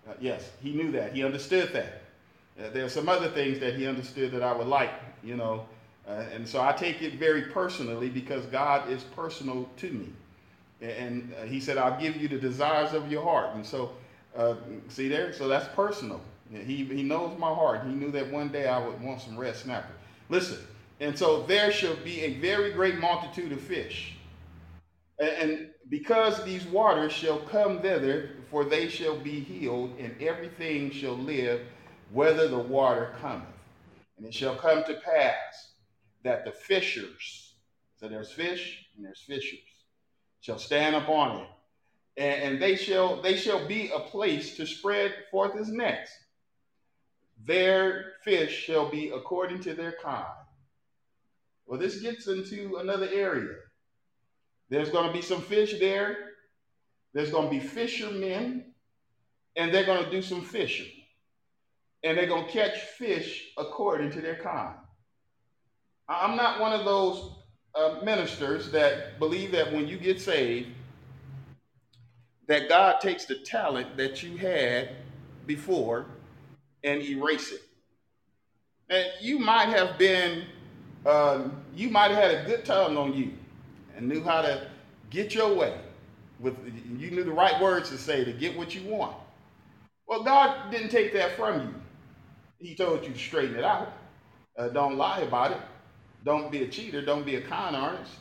Uh, 0.09 0.13
yes, 0.19 0.49
He 0.61 0.73
knew 0.73 0.91
that. 0.91 1.15
He 1.15 1.23
understood 1.23 1.71
that. 1.71 2.01
Uh, 2.59 2.69
there 2.71 2.83
are 2.83 2.89
some 2.89 3.07
other 3.07 3.29
things 3.29 3.59
that 3.59 3.75
He 3.75 3.87
understood 3.87 4.33
that 4.33 4.43
I 4.43 4.51
would 4.51 4.67
like. 4.67 4.91
You 5.23 5.37
know. 5.37 5.65
Uh, 6.07 6.25
and 6.33 6.47
so 6.47 6.61
I 6.61 6.71
take 6.71 7.01
it 7.01 7.15
very 7.15 7.43
personally 7.43 8.09
because 8.09 8.45
God 8.47 8.89
is 8.89 9.03
personal 9.03 9.69
to 9.77 9.89
me. 9.91 10.09
And 10.81 11.33
uh, 11.39 11.45
he 11.45 11.59
said, 11.59 11.77
I'll 11.77 11.99
give 11.99 12.17
you 12.17 12.27
the 12.27 12.39
desires 12.39 12.93
of 12.93 13.11
your 13.11 13.23
heart. 13.23 13.55
And 13.55 13.65
so, 13.65 13.91
uh, 14.35 14.55
see 14.87 15.07
there? 15.07 15.31
So 15.31 15.47
that's 15.47 15.67
personal. 15.75 16.21
He, 16.51 16.83
he 16.83 17.03
knows 17.03 17.37
my 17.37 17.53
heart. 17.53 17.85
He 17.85 17.93
knew 17.93 18.11
that 18.11 18.29
one 18.31 18.49
day 18.49 18.67
I 18.67 18.85
would 18.85 18.99
want 19.01 19.21
some 19.21 19.37
red 19.37 19.55
snapper. 19.55 19.93
Listen, 20.29 20.57
and 20.99 21.17
so 21.17 21.43
there 21.43 21.71
shall 21.71 21.95
be 21.97 22.21
a 22.21 22.39
very 22.39 22.71
great 22.73 22.97
multitude 22.99 23.51
of 23.51 23.61
fish. 23.61 24.15
And, 25.19 25.29
and 25.29 25.69
because 25.89 26.43
these 26.43 26.65
waters 26.65 27.13
shall 27.13 27.39
come 27.39 27.79
thither, 27.81 28.31
for 28.49 28.65
they 28.65 28.89
shall 28.89 29.17
be 29.17 29.39
healed, 29.39 29.93
and 29.99 30.15
everything 30.21 30.91
shall 30.91 31.17
live, 31.17 31.61
whether 32.11 32.47
the 32.47 32.59
water 32.59 33.13
cometh. 33.21 33.47
And 34.17 34.25
it 34.25 34.33
shall 34.33 34.55
come 34.55 34.83
to 34.83 34.95
pass 34.95 35.70
that 36.23 36.45
the 36.45 36.51
fishers, 36.51 37.55
so 37.97 38.07
there's 38.07 38.31
fish 38.31 38.85
and 38.95 39.05
there's 39.05 39.21
fishers, 39.21 39.59
shall 40.41 40.59
stand 40.59 40.95
upon 40.95 41.41
it, 41.41 41.47
and, 42.17 42.43
and 42.43 42.61
they 42.61 42.75
shall 42.75 43.21
they 43.21 43.37
shall 43.37 43.67
be 43.67 43.91
a 43.93 43.99
place 43.99 44.55
to 44.55 44.65
spread 44.65 45.13
forth 45.29 45.57
his 45.57 45.69
nets. 45.69 46.11
Their 47.45 48.13
fish 48.23 48.55
shall 48.55 48.89
be 48.89 49.09
according 49.09 49.61
to 49.61 49.73
their 49.73 49.95
kind. 50.03 50.25
Well, 51.65 51.79
this 51.79 52.01
gets 52.01 52.27
into 52.27 52.77
another 52.77 53.07
area. 53.11 53.55
There's 54.69 54.89
going 54.89 55.07
to 55.07 55.13
be 55.13 55.21
some 55.21 55.41
fish 55.41 55.79
there. 55.79 56.17
There's 57.13 57.31
going 57.31 57.45
to 57.45 57.51
be 57.51 57.59
fishermen, 57.59 58.73
and 59.55 59.73
they're 59.73 59.85
going 59.85 60.03
to 60.03 60.11
do 60.11 60.21
some 60.21 60.43
fishing. 60.43 60.91
And 62.03 62.17
they're 62.17 62.27
going 62.27 62.45
to 62.45 62.51
catch 62.51 62.77
fish 62.97 63.51
according 63.57 64.11
to 64.11 64.21
their 64.21 64.37
kind. 64.37 64.75
I'm 66.11 66.35
not 66.35 66.59
one 66.59 66.73
of 66.73 66.83
those 66.83 67.31
uh, 67.73 68.01
ministers 68.03 68.69
that 68.71 69.17
believe 69.17 69.51
that 69.53 69.71
when 69.71 69.87
you 69.87 69.97
get 69.97 70.19
saved, 70.19 70.67
that 72.47 72.67
God 72.67 72.99
takes 72.99 73.25
the 73.25 73.35
talent 73.35 73.95
that 73.95 74.21
you 74.21 74.35
had 74.35 74.89
before 75.45 76.05
and 76.83 77.01
erase 77.01 77.53
it. 77.53 77.61
And 78.89 79.07
you 79.21 79.39
might 79.39 79.69
have 79.69 79.97
been, 79.97 80.43
um, 81.05 81.63
you 81.73 81.89
might 81.89 82.11
have 82.11 82.21
had 82.21 82.31
a 82.31 82.45
good 82.45 82.65
tongue 82.65 82.97
on 82.97 83.13
you 83.13 83.31
and 83.95 84.09
knew 84.09 84.21
how 84.21 84.41
to 84.41 84.67
get 85.09 85.33
your 85.33 85.53
way. 85.55 85.79
With 86.41 86.57
you 86.97 87.11
knew 87.11 87.23
the 87.23 87.31
right 87.31 87.61
words 87.61 87.89
to 87.89 87.97
say 87.97 88.25
to 88.25 88.33
get 88.33 88.57
what 88.57 88.75
you 88.75 88.81
want. 88.89 89.15
Well, 90.07 90.23
God 90.23 90.71
didn't 90.71 90.89
take 90.89 91.13
that 91.13 91.37
from 91.37 91.61
you. 91.61 91.75
He 92.59 92.75
told 92.75 93.05
you 93.05 93.13
to 93.13 93.17
straighten 93.17 93.55
it 93.55 93.63
out. 93.63 93.93
Uh, 94.57 94.67
don't 94.69 94.97
lie 94.97 95.19
about 95.19 95.51
it. 95.51 95.61
Don't 96.23 96.51
be 96.51 96.63
a 96.63 96.67
cheater. 96.67 97.01
Don't 97.01 97.25
be 97.25 97.35
a 97.35 97.41
con 97.41 97.75
artist. 97.75 98.11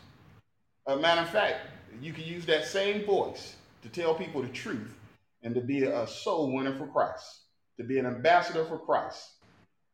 A 0.86 0.96
matter 0.96 1.20
of 1.20 1.30
fact, 1.30 1.66
you 2.00 2.12
can 2.12 2.24
use 2.24 2.46
that 2.46 2.66
same 2.66 3.04
voice 3.04 3.56
to 3.82 3.88
tell 3.88 4.14
people 4.14 4.42
the 4.42 4.48
truth 4.48 4.94
and 5.42 5.54
to 5.54 5.60
be 5.60 5.84
a 5.84 6.06
soul 6.06 6.52
winner 6.54 6.76
for 6.76 6.86
Christ, 6.86 7.42
to 7.78 7.84
be 7.84 7.98
an 7.98 8.06
ambassador 8.06 8.64
for 8.64 8.78
Christ. 8.78 9.30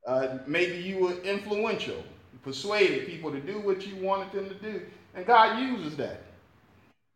Uh, 0.06 0.38
maybe 0.46 0.76
you 0.76 0.98
were 0.98 1.20
influential, 1.22 2.02
persuaded 2.42 3.06
people 3.06 3.30
to 3.32 3.40
do 3.40 3.58
what 3.60 3.86
you 3.86 3.96
wanted 3.96 4.32
them 4.32 4.48
to 4.48 4.54
do, 4.54 4.82
and 5.14 5.26
God 5.26 5.58
uses 5.58 5.96
that. 5.96 6.22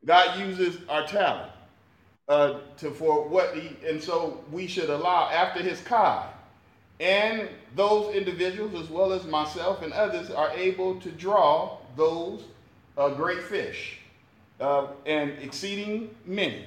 God 0.04 0.40
uses 0.40 0.78
our 0.88 1.06
talent 1.06 1.52
uh, 2.28 2.60
to 2.78 2.90
for 2.90 3.28
what 3.28 3.54
he, 3.54 3.76
and 3.86 4.02
so 4.02 4.42
we 4.50 4.66
should 4.66 4.90
allow 4.90 5.28
after 5.30 5.62
His 5.62 5.80
kai 5.82 6.26
and 7.00 7.48
those 7.74 8.14
individuals, 8.14 8.74
as 8.74 8.90
well 8.90 9.12
as 9.12 9.24
myself 9.24 9.82
and 9.82 9.92
others, 9.92 10.30
are 10.30 10.50
able 10.50 11.00
to 11.00 11.10
draw 11.10 11.78
those 11.96 12.44
uh, 12.98 13.08
great 13.08 13.42
fish 13.42 13.98
uh, 14.60 14.88
and 15.06 15.32
exceeding 15.38 16.14
many. 16.26 16.66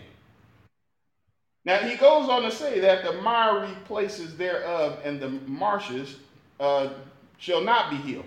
Now 1.65 1.77
he 1.77 1.95
goes 1.95 2.27
on 2.29 2.41
to 2.41 2.51
say 2.51 2.79
that 2.79 3.03
the 3.03 3.13
miry 3.21 3.73
places 3.85 4.35
thereof 4.35 4.99
and 5.05 5.21
the 5.21 5.29
marshes 5.29 6.17
uh, 6.59 6.89
shall 7.37 7.61
not 7.61 7.91
be 7.91 7.97
healed, 7.97 8.25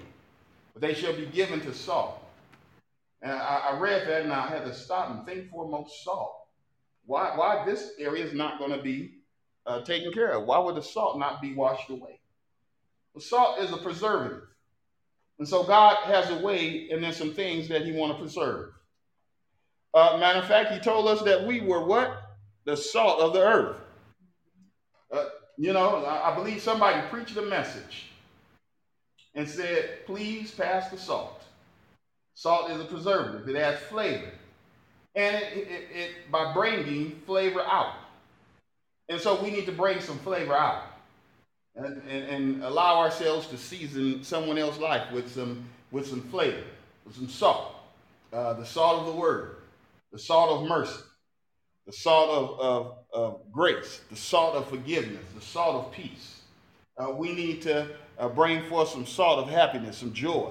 but 0.72 0.82
they 0.82 0.94
shall 0.94 1.12
be 1.12 1.26
given 1.26 1.60
to 1.62 1.74
salt. 1.74 2.22
And 3.20 3.32
I, 3.32 3.70
I, 3.70 3.78
read 3.78 4.06
that 4.06 4.22
and 4.22 4.32
I 4.32 4.46
had 4.46 4.64
to 4.64 4.74
stop 4.74 5.10
and 5.10 5.26
think 5.26 5.50
for 5.50 5.64
a 5.64 5.84
salt. 6.04 6.32
Why, 7.06 7.36
why 7.36 7.64
this 7.64 7.92
area 7.98 8.24
is 8.24 8.32
not 8.32 8.58
going 8.58 8.72
to 8.72 8.82
be 8.82 9.15
uh, 9.66 9.80
taken 9.82 10.12
care 10.12 10.32
of? 10.32 10.46
Why 10.46 10.58
would 10.58 10.76
the 10.76 10.82
salt 10.82 11.18
not 11.18 11.40
be 11.42 11.54
washed 11.54 11.90
away? 11.90 12.20
The 13.14 13.20
salt 13.20 13.60
is 13.60 13.72
a 13.72 13.76
preservative. 13.78 14.42
And 15.38 15.46
so 15.46 15.64
God 15.64 15.96
has 16.04 16.30
a 16.30 16.38
way, 16.38 16.88
and 16.90 17.02
there's 17.02 17.16
some 17.16 17.32
things 17.34 17.68
that 17.68 17.84
He 17.84 17.92
want 17.92 18.12
to 18.12 18.18
preserve. 18.18 18.70
Uh, 19.92 20.16
matter 20.18 20.38
of 20.38 20.46
fact, 20.46 20.72
He 20.72 20.78
told 20.78 21.08
us 21.08 21.22
that 21.22 21.46
we 21.46 21.60
were 21.60 21.84
what? 21.84 22.22
The 22.64 22.76
salt 22.76 23.20
of 23.20 23.32
the 23.32 23.40
earth. 23.40 23.76
Uh, 25.10 25.24
you 25.56 25.72
know, 25.72 26.04
I, 26.04 26.32
I 26.32 26.34
believe 26.34 26.60
somebody 26.60 27.00
preached 27.08 27.36
a 27.36 27.42
message 27.42 28.06
and 29.34 29.48
said, 29.48 30.06
please 30.06 30.50
pass 30.50 30.90
the 30.90 30.98
salt. 30.98 31.44
Salt 32.34 32.70
is 32.70 32.80
a 32.80 32.84
preservative, 32.84 33.48
it 33.48 33.56
adds 33.56 33.80
flavor. 33.82 34.30
And 35.14 35.36
it, 35.36 35.68
it, 35.68 35.88
it, 35.94 36.10
by 36.30 36.52
bringing 36.52 37.22
flavor 37.24 37.62
out. 37.62 37.94
And 39.08 39.20
so 39.20 39.40
we 39.40 39.50
need 39.50 39.66
to 39.66 39.72
bring 39.72 40.00
some 40.00 40.18
flavor 40.18 40.54
out 40.54 40.82
and, 41.76 42.02
and, 42.08 42.24
and 42.28 42.64
allow 42.64 42.98
ourselves 42.98 43.46
to 43.48 43.58
season 43.58 44.24
someone 44.24 44.58
else's 44.58 44.80
life 44.80 45.12
with 45.12 45.32
some, 45.32 45.64
with 45.92 46.06
some 46.06 46.22
flavor, 46.22 46.64
with 47.04 47.14
some 47.14 47.28
salt. 47.28 47.74
Uh, 48.32 48.54
the 48.54 48.66
salt 48.66 49.00
of 49.00 49.06
the 49.06 49.12
word, 49.12 49.56
the 50.12 50.18
salt 50.18 50.50
of 50.50 50.68
mercy, 50.68 51.00
the 51.86 51.92
salt 51.92 52.30
of, 52.30 52.60
of, 52.60 52.98
of 53.12 53.52
grace, 53.52 54.00
the 54.10 54.16
salt 54.16 54.56
of 54.56 54.68
forgiveness, 54.68 55.24
the 55.34 55.40
salt 55.40 55.86
of 55.86 55.92
peace. 55.92 56.40
Uh, 56.98 57.10
we 57.10 57.32
need 57.32 57.62
to 57.62 57.86
uh, 58.18 58.28
bring 58.28 58.68
forth 58.68 58.88
some 58.88 59.06
salt 59.06 59.38
of 59.38 59.48
happiness, 59.48 59.98
some 59.98 60.12
joy, 60.12 60.50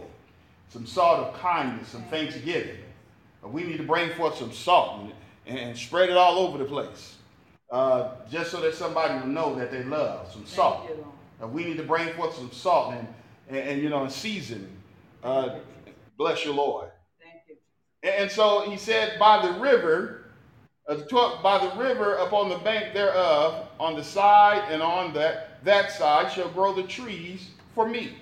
some 0.70 0.86
salt 0.86 1.20
of 1.20 1.40
kindness, 1.42 1.90
some 1.90 2.04
thanksgiving. 2.04 2.78
Uh, 3.44 3.50
we 3.50 3.64
need 3.64 3.78
to 3.78 3.84
bring 3.84 4.10
forth 4.12 4.38
some 4.38 4.54
salt 4.54 5.02
and, 5.46 5.60
and 5.60 5.78
spread 5.78 6.10
it 6.10 6.16
all 6.16 6.40
over 6.40 6.58
the 6.58 6.66
place 6.66 7.16
uh, 7.72 8.12
just 8.30 8.52
so 8.52 8.62
that 8.62 8.76
somebody 8.76 9.20
will 9.20 9.28
know 9.28 9.56
that 9.56 9.72
they 9.72 9.84
love 9.84 10.32
some 10.32 10.46
salt. 10.46 10.90
Uh, 11.42 11.48
we 11.48 11.64
need 11.64 11.78
to 11.78 11.84
bring 11.84 12.14
forth 12.14 12.36
some 12.36 12.52
salt 12.52 12.94
and, 12.94 13.08
and, 13.50 13.58
and 13.58 13.82
you 13.82 13.90
know, 13.90 14.04
and 14.04 14.12
season. 14.12 14.70
Uh, 15.24 15.58
bless 16.18 16.46
your 16.46 16.54
Lord. 16.54 16.90
Thank 17.22 17.42
you. 17.48 17.56
And, 18.04 18.24
and 18.24 18.32
so 18.32 18.70
he 18.70 18.78
said, 18.78 19.20
by 19.20 19.46
the 19.46 19.60
river, 19.60 20.26
uh, 20.88 20.96
by 21.42 21.66
the 21.66 21.76
river 21.80 22.16
upon 22.16 22.50
the 22.50 22.58
bank 22.60 22.94
thereof, 22.94 23.68
on 23.80 23.96
the 23.96 24.04
side 24.04 24.64
and 24.72 24.82
on 24.82 25.14
that 25.14 25.64
that 25.64 25.92
side 25.92 26.32
shall 26.32 26.50
grow 26.50 26.74
the 26.74 26.84
trees 26.84 27.50
for 27.74 27.88
me. 27.90 28.14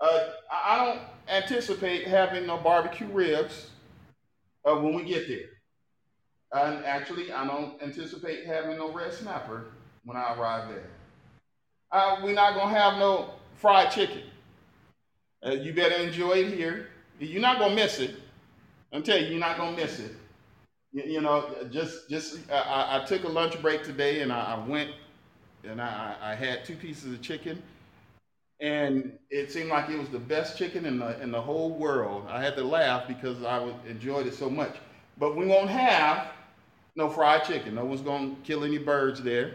Uh, 0.00 0.30
I 0.52 0.84
don't 0.84 1.00
anticipate 1.28 2.06
having 2.06 2.46
no 2.46 2.58
barbecue 2.58 3.06
ribs 3.06 3.70
uh, 4.64 4.74
when 4.74 4.94
we 4.94 5.04
get 5.04 5.28
there. 5.28 5.55
And 6.52 6.84
actually, 6.84 7.32
I 7.32 7.46
don't 7.46 7.80
anticipate 7.82 8.46
having 8.46 8.78
no 8.78 8.92
red 8.92 9.12
snapper 9.12 9.66
when 10.04 10.16
I 10.16 10.34
arrive 10.34 10.68
there. 10.68 10.88
Uh, 11.90 12.20
we're 12.22 12.34
not 12.34 12.54
going 12.54 12.72
to 12.72 12.78
have 12.78 12.98
no 12.98 13.30
fried 13.56 13.90
chicken. 13.90 14.22
Uh, 15.44 15.52
you 15.52 15.72
better 15.72 15.96
enjoy 15.96 16.32
it 16.32 16.54
here. 16.54 16.88
You're 17.18 17.42
not 17.42 17.58
going 17.58 17.70
to 17.70 17.76
miss 17.76 17.98
it. 17.98 18.16
I'm 18.92 19.02
telling 19.02 19.24
you, 19.24 19.30
you're 19.30 19.40
not 19.40 19.56
going 19.56 19.76
to 19.76 19.82
miss 19.82 19.98
it. 19.98 20.12
You, 20.92 21.02
you, 21.04 21.20
know, 21.20 21.54
just, 21.70 22.08
just 22.08 22.38
I, 22.50 23.00
I, 23.00 23.04
took 23.04 23.24
a 23.24 23.28
lunch 23.28 23.60
break 23.60 23.82
today 23.82 24.20
and 24.20 24.32
I, 24.32 24.54
I 24.54 24.66
went 24.66 24.90
and 25.64 25.80
I, 25.80 26.14
I 26.20 26.34
had 26.34 26.64
two 26.64 26.76
pieces 26.76 27.12
of 27.12 27.20
chicken 27.22 27.62
and 28.60 29.12
it 29.30 29.50
seemed 29.52 29.68
like 29.68 29.90
it 29.90 29.98
was 29.98 30.08
the 30.08 30.18
best 30.18 30.56
chicken 30.56 30.86
in 30.86 30.98
the 30.98 31.20
in 31.20 31.30
the 31.30 31.40
whole 31.40 31.70
world. 31.70 32.26
I 32.28 32.42
had 32.42 32.56
to 32.56 32.64
laugh 32.64 33.06
because 33.06 33.42
I 33.42 33.70
enjoyed 33.86 34.26
it 34.26 34.34
so 34.34 34.48
much. 34.48 34.76
But 35.18 35.36
we 35.36 35.46
won't 35.46 35.68
have 35.68 36.28
no 36.96 37.08
fried 37.10 37.44
chicken. 37.44 37.76
No 37.76 37.84
one's 37.84 38.02
going 38.02 38.36
to 38.36 38.42
kill 38.42 38.64
any 38.64 38.78
birds 38.78 39.22
there. 39.22 39.54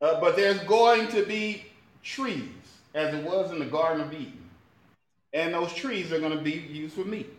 Uh, 0.00 0.20
but 0.20 0.36
there's 0.36 0.60
going 0.60 1.08
to 1.08 1.24
be 1.24 1.64
trees, 2.02 2.48
as 2.94 3.14
it 3.14 3.24
was 3.24 3.52
in 3.52 3.60
the 3.60 3.66
Garden 3.66 4.02
of 4.02 4.12
Eden. 4.12 4.38
and 5.32 5.54
those 5.54 5.72
trees 5.74 6.12
are 6.12 6.20
going 6.20 6.36
to 6.36 6.42
be 6.42 6.52
used 6.52 6.94
for 6.94 7.04
meat. 7.04 7.32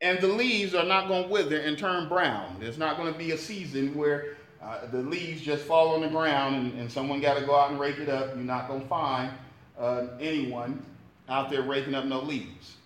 And 0.00 0.20
the 0.20 0.28
leaves 0.28 0.74
are 0.74 0.84
not 0.84 1.08
going 1.08 1.24
to 1.24 1.30
wither 1.30 1.58
and 1.60 1.78
turn 1.78 2.08
brown. 2.08 2.56
There's 2.60 2.78
not 2.78 2.96
going 2.98 3.12
to 3.12 3.18
be 3.18 3.32
a 3.32 3.38
season 3.38 3.94
where 3.94 4.36
uh, 4.62 4.86
the 4.92 4.98
leaves 4.98 5.40
just 5.42 5.64
fall 5.64 5.94
on 5.94 6.02
the 6.02 6.08
ground 6.08 6.56
and, 6.56 6.80
and 6.80 6.90
someone 6.92 7.20
got 7.20 7.38
to 7.38 7.46
go 7.46 7.56
out 7.56 7.70
and 7.70 7.80
rake 7.80 7.98
it 7.98 8.08
up. 8.08 8.34
You're 8.34 8.44
not 8.44 8.68
going 8.68 8.82
to 8.82 8.88
find 8.88 9.32
uh, 9.78 10.06
anyone 10.20 10.84
out 11.28 11.50
there 11.50 11.62
raking 11.62 11.94
up 11.94 12.04
no 12.04 12.20
leaves. 12.20 12.76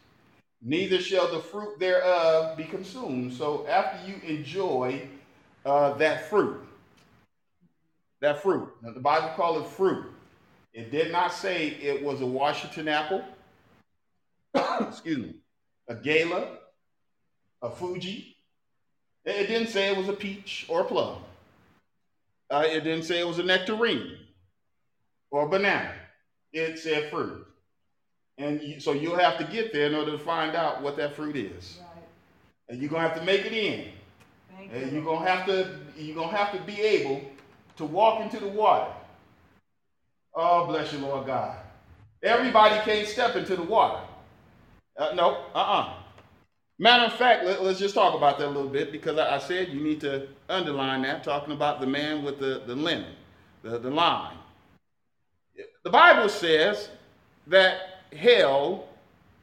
Neither 0.62 1.00
shall 1.00 1.30
the 1.30 1.40
fruit 1.40 1.78
thereof 1.78 2.56
be 2.56 2.64
consumed. 2.64 3.32
So 3.32 3.66
after 3.66 4.06
you 4.06 4.20
enjoy 4.22 5.08
uh, 5.64 5.94
that 5.94 6.28
fruit, 6.28 6.60
that 8.20 8.42
fruit, 8.42 8.68
now 8.82 8.92
the 8.92 9.00
Bible 9.00 9.30
calls 9.36 9.62
it 9.62 9.68
fruit. 9.68 10.04
It 10.74 10.90
did 10.90 11.10
not 11.10 11.32
say 11.32 11.68
it 11.68 12.02
was 12.02 12.20
a 12.20 12.26
Washington 12.26 12.88
apple, 12.88 13.24
excuse 14.80 15.18
me, 15.18 15.34
a 15.88 15.94
gala, 15.94 16.58
a 17.62 17.70
Fuji. 17.70 18.36
It 19.24 19.46
didn't 19.46 19.68
say 19.68 19.90
it 19.90 19.96
was 19.96 20.08
a 20.08 20.12
peach 20.12 20.66
or 20.68 20.82
a 20.82 20.84
plum. 20.84 21.16
Uh, 22.50 22.64
it 22.66 22.84
didn't 22.84 23.04
say 23.04 23.20
it 23.20 23.26
was 23.26 23.38
a 23.38 23.42
nectarine 23.42 24.18
or 25.30 25.46
a 25.46 25.48
banana. 25.48 25.94
It 26.52 26.78
said 26.78 27.10
fruit. 27.10 27.46
And 28.40 28.62
you, 28.62 28.80
so 28.80 28.92
you'll 28.92 29.18
have 29.18 29.36
to 29.38 29.44
get 29.44 29.72
there 29.72 29.86
in 29.86 29.94
order 29.94 30.12
to 30.12 30.18
find 30.18 30.56
out 30.56 30.82
what 30.82 30.96
that 30.96 31.14
fruit 31.14 31.36
is. 31.36 31.78
Right. 31.80 32.04
And 32.70 32.80
you're 32.80 32.90
gonna 32.90 33.06
have 33.06 33.18
to 33.18 33.24
make 33.24 33.44
it 33.44 33.52
in. 33.52 33.88
Thank 34.56 34.72
and 34.72 34.92
you. 34.92 35.00
are 35.00 35.04
gonna 35.04 35.30
have 35.30 35.46
to 35.46 35.78
you're 35.96 36.16
gonna 36.16 36.34
have 36.34 36.52
to 36.52 36.60
be 36.62 36.80
able 36.80 37.20
to 37.76 37.84
walk 37.84 38.22
into 38.22 38.40
the 38.40 38.48
water. 38.48 38.90
Oh, 40.34 40.66
bless 40.66 40.90
you, 40.92 41.00
Lord 41.00 41.26
God. 41.26 41.58
Everybody 42.22 42.76
can't 42.84 43.06
step 43.06 43.36
into 43.36 43.56
the 43.56 43.62
water. 43.62 44.00
Uh, 44.96 45.12
no, 45.14 45.44
uh-uh. 45.54 45.94
Matter 46.78 47.04
of 47.04 47.12
fact, 47.14 47.44
let, 47.44 47.60
us 47.60 47.78
just 47.78 47.94
talk 47.94 48.14
about 48.14 48.38
that 48.38 48.46
a 48.46 48.48
little 48.48 48.70
bit 48.70 48.90
because 48.90 49.18
I, 49.18 49.36
I, 49.36 49.38
said 49.38 49.68
you 49.68 49.80
need 49.80 50.00
to 50.00 50.28
underline 50.48 51.02
that, 51.02 51.24
talking 51.24 51.52
about 51.52 51.80
the 51.80 51.86
man 51.86 52.22
with 52.22 52.38
the, 52.38 52.62
the 52.66 52.74
linen, 52.74 53.12
the, 53.62 53.78
the 53.78 53.90
line. 53.90 54.36
The 55.84 55.90
Bible 55.90 56.28
says 56.28 56.88
that 57.46 57.89
hell 58.12 58.88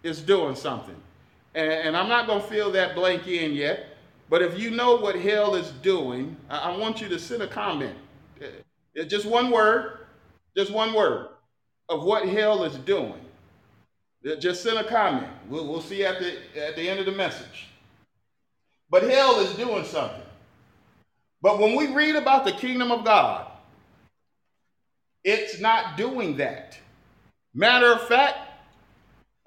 is 0.03 0.21
doing 0.21 0.55
something. 0.55 0.95
And, 1.55 1.71
and 1.71 1.97
I'm 1.97 2.09
not 2.09 2.27
going 2.27 2.41
to 2.41 2.47
fill 2.47 2.71
that 2.71 2.95
blank 2.95 3.27
in 3.27 3.53
yet, 3.53 3.97
but 4.29 4.41
if 4.41 4.59
you 4.59 4.71
know 4.71 4.95
what 4.95 5.15
hell 5.15 5.55
is 5.55 5.71
doing, 5.81 6.35
I, 6.49 6.71
I 6.71 6.77
want 6.77 7.01
you 7.01 7.09
to 7.09 7.19
send 7.19 7.41
a 7.41 7.47
comment. 7.47 7.95
Uh, 8.41 9.03
just 9.03 9.25
one 9.25 9.51
word, 9.51 9.99
just 10.55 10.71
one 10.71 10.93
word 10.93 11.29
of 11.89 12.03
what 12.03 12.27
hell 12.27 12.63
is 12.63 12.75
doing. 12.77 13.19
Uh, 14.27 14.35
just 14.35 14.63
send 14.63 14.77
a 14.77 14.83
comment. 14.83 15.27
We'll, 15.49 15.67
we'll 15.67 15.81
see 15.81 16.03
at 16.03 16.19
the, 16.19 16.37
at 16.67 16.75
the 16.75 16.89
end 16.89 16.99
of 16.99 17.05
the 17.05 17.11
message. 17.11 17.67
But 18.89 19.03
hell 19.03 19.39
is 19.39 19.53
doing 19.55 19.85
something. 19.85 20.21
But 21.41 21.59
when 21.59 21.75
we 21.75 21.93
read 21.93 22.15
about 22.15 22.45
the 22.45 22.51
kingdom 22.51 22.91
of 22.91 23.05
God, 23.05 23.45
it's 25.23 25.59
not 25.59 25.97
doing 25.97 26.37
that. 26.37 26.77
Matter 27.53 27.91
of 27.91 28.07
fact, 28.07 28.46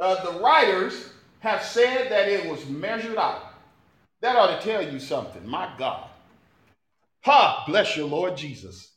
uh, 0.00 0.24
the 0.24 0.40
writers 0.40 1.10
have 1.40 1.62
said 1.62 2.10
that 2.10 2.28
it 2.28 2.50
was 2.50 2.66
measured 2.66 3.16
out. 3.18 3.54
That 4.20 4.36
ought 4.36 4.58
to 4.58 4.62
tell 4.62 4.82
you 4.82 4.98
something. 4.98 5.46
My 5.46 5.72
God. 5.78 6.08
Ha, 7.22 7.64
bless 7.66 7.96
your 7.96 8.08
Lord 8.08 8.36
Jesus. 8.36 8.92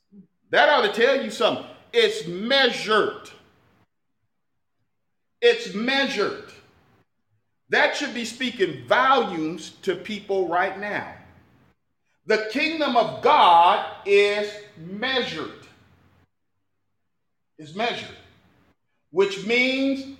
That 0.49 0.69
ought 0.69 0.81
to 0.81 0.93
tell 0.93 1.23
you 1.23 1.29
something. 1.29 1.65
It's 1.91 2.27
measured. 2.27 3.29
It's 5.41 5.73
measured. 5.73 6.45
That 7.69 7.95
should 7.95 8.13
be 8.13 8.25
speaking 8.25 8.85
volumes 8.87 9.71
to 9.81 9.95
people 9.95 10.47
right 10.47 10.79
now. 10.79 11.13
The 12.25 12.47
kingdom 12.51 12.95
of 12.95 13.21
God 13.21 13.85
is 14.05 14.51
measured. 14.77 15.51
Is 17.57 17.75
measured, 17.75 18.15
which 19.11 19.45
means 19.45 20.17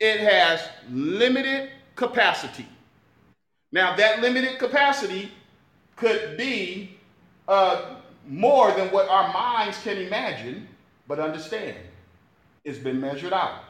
it 0.00 0.20
has 0.20 0.60
limited 0.90 1.70
capacity. 1.96 2.66
Now, 3.72 3.96
that 3.96 4.20
limited 4.20 4.58
capacity 4.58 5.30
could 5.96 6.36
be 6.36 6.96
uh, 7.48 7.96
more 8.26 8.72
than 8.72 8.90
what 8.90 9.08
our 9.08 9.32
minds 9.32 9.78
can 9.82 9.98
imagine, 9.98 10.68
but 11.06 11.18
understand 11.18 11.76
it's 12.64 12.78
been 12.78 13.00
measured 13.00 13.32
out. 13.32 13.64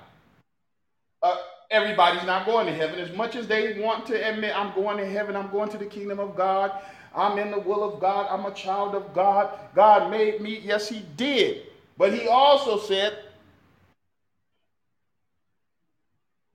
Uh, 1.22 1.36
everybody's 1.70 2.24
not 2.24 2.46
going 2.46 2.66
to 2.66 2.72
heaven 2.72 2.98
as 2.98 3.14
much 3.16 3.36
as 3.36 3.46
they 3.46 3.80
want 3.80 4.06
to 4.06 4.28
admit, 4.28 4.56
I'm 4.56 4.74
going 4.74 4.98
to 4.98 5.06
heaven, 5.06 5.36
I'm 5.36 5.50
going 5.50 5.68
to 5.70 5.78
the 5.78 5.86
kingdom 5.86 6.20
of 6.20 6.36
God, 6.36 6.72
I'm 7.14 7.38
in 7.38 7.50
the 7.50 7.58
will 7.58 7.82
of 7.82 8.00
God, 8.00 8.26
I'm 8.30 8.46
a 8.46 8.54
child 8.54 8.94
of 8.94 9.14
God, 9.14 9.58
God 9.74 10.10
made 10.10 10.40
me. 10.40 10.60
Yes, 10.62 10.88
He 10.88 11.00
did. 11.16 11.66
But 11.96 12.12
He 12.12 12.28
also 12.28 12.78
said, 12.78 13.18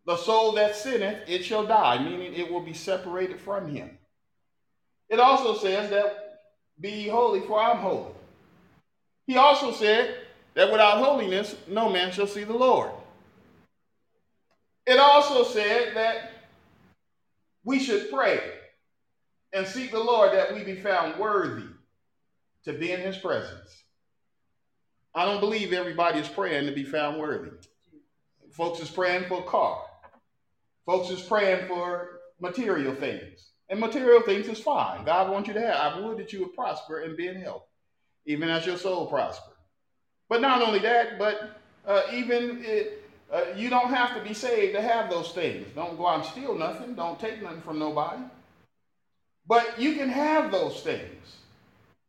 The 0.05 0.17
soul 0.17 0.51
that 0.53 0.75
sinneth, 0.75 1.27
it 1.27 1.45
shall 1.45 1.65
die, 1.65 2.03
meaning 2.03 2.33
it 2.33 2.51
will 2.51 2.61
be 2.61 2.73
separated 2.73 3.39
from 3.39 3.69
him. 3.69 3.97
It 5.09 5.19
also 5.19 5.55
says 5.55 5.89
that 5.91 6.41
be 6.79 7.07
holy, 7.07 7.39
for 7.41 7.61
I'm 7.61 7.77
holy. 7.77 8.11
He 9.27 9.37
also 9.37 9.71
said 9.71 10.17
that 10.55 10.71
without 10.71 11.03
holiness, 11.03 11.55
no 11.67 11.89
man 11.89 12.11
shall 12.11 12.27
see 12.27 12.43
the 12.43 12.53
Lord. 12.53 12.91
It 14.85 14.99
also 14.99 15.43
said 15.43 15.95
that 15.95 16.31
we 17.63 17.79
should 17.79 18.09
pray 18.09 18.41
and 19.53 19.65
seek 19.65 19.91
the 19.91 19.99
Lord 19.99 20.33
that 20.33 20.53
we 20.53 20.63
be 20.63 20.75
found 20.75 21.17
worthy 21.17 21.67
to 22.65 22.73
be 22.73 22.91
in 22.91 22.99
his 22.99 23.17
presence. 23.17 23.83
I 25.15 25.25
don't 25.25 25.39
believe 25.39 25.71
everybody 25.71 26.19
is 26.19 26.27
praying 26.27 26.65
to 26.65 26.73
be 26.73 26.83
found 26.83 27.19
worthy. 27.19 27.51
Folks 28.51 28.79
is 28.81 28.89
praying 28.89 29.25
for 29.25 29.39
a 29.39 29.43
car. 29.43 29.83
Folks 30.85 31.09
is 31.09 31.21
praying 31.21 31.67
for 31.67 32.19
material 32.39 32.93
things. 32.95 33.51
And 33.69 33.79
material 33.79 34.21
things 34.21 34.47
is 34.47 34.59
fine. 34.59 35.05
God 35.05 35.31
wants 35.31 35.47
you 35.47 35.53
to 35.53 35.61
have. 35.61 35.93
I 35.93 35.99
would 35.99 36.17
that 36.17 36.33
you 36.33 36.41
would 36.41 36.53
prosper 36.53 36.99
and 36.99 37.15
be 37.15 37.27
in 37.27 37.41
health, 37.41 37.63
even 38.25 38.49
as 38.49 38.65
your 38.65 38.77
soul 38.77 39.07
prosper. 39.07 39.51
But 40.29 40.41
not 40.41 40.61
only 40.61 40.79
that, 40.79 41.17
but 41.17 41.57
uh, 41.87 42.03
even 42.11 42.63
it, 42.65 43.03
uh, 43.31 43.45
you 43.55 43.69
don't 43.69 43.89
have 43.89 44.15
to 44.15 44.23
be 44.27 44.33
saved 44.33 44.75
to 44.75 44.81
have 44.81 45.09
those 45.09 45.31
things. 45.31 45.65
Don't 45.75 45.97
go 45.97 46.07
out 46.07 46.19
and 46.19 46.25
steal 46.25 46.55
nothing. 46.55 46.95
Don't 46.95 47.19
take 47.19 47.41
nothing 47.41 47.61
from 47.61 47.79
nobody. 47.79 48.21
But 49.47 49.79
you 49.79 49.95
can 49.95 50.09
have 50.09 50.51
those 50.51 50.81
things. 50.81 51.37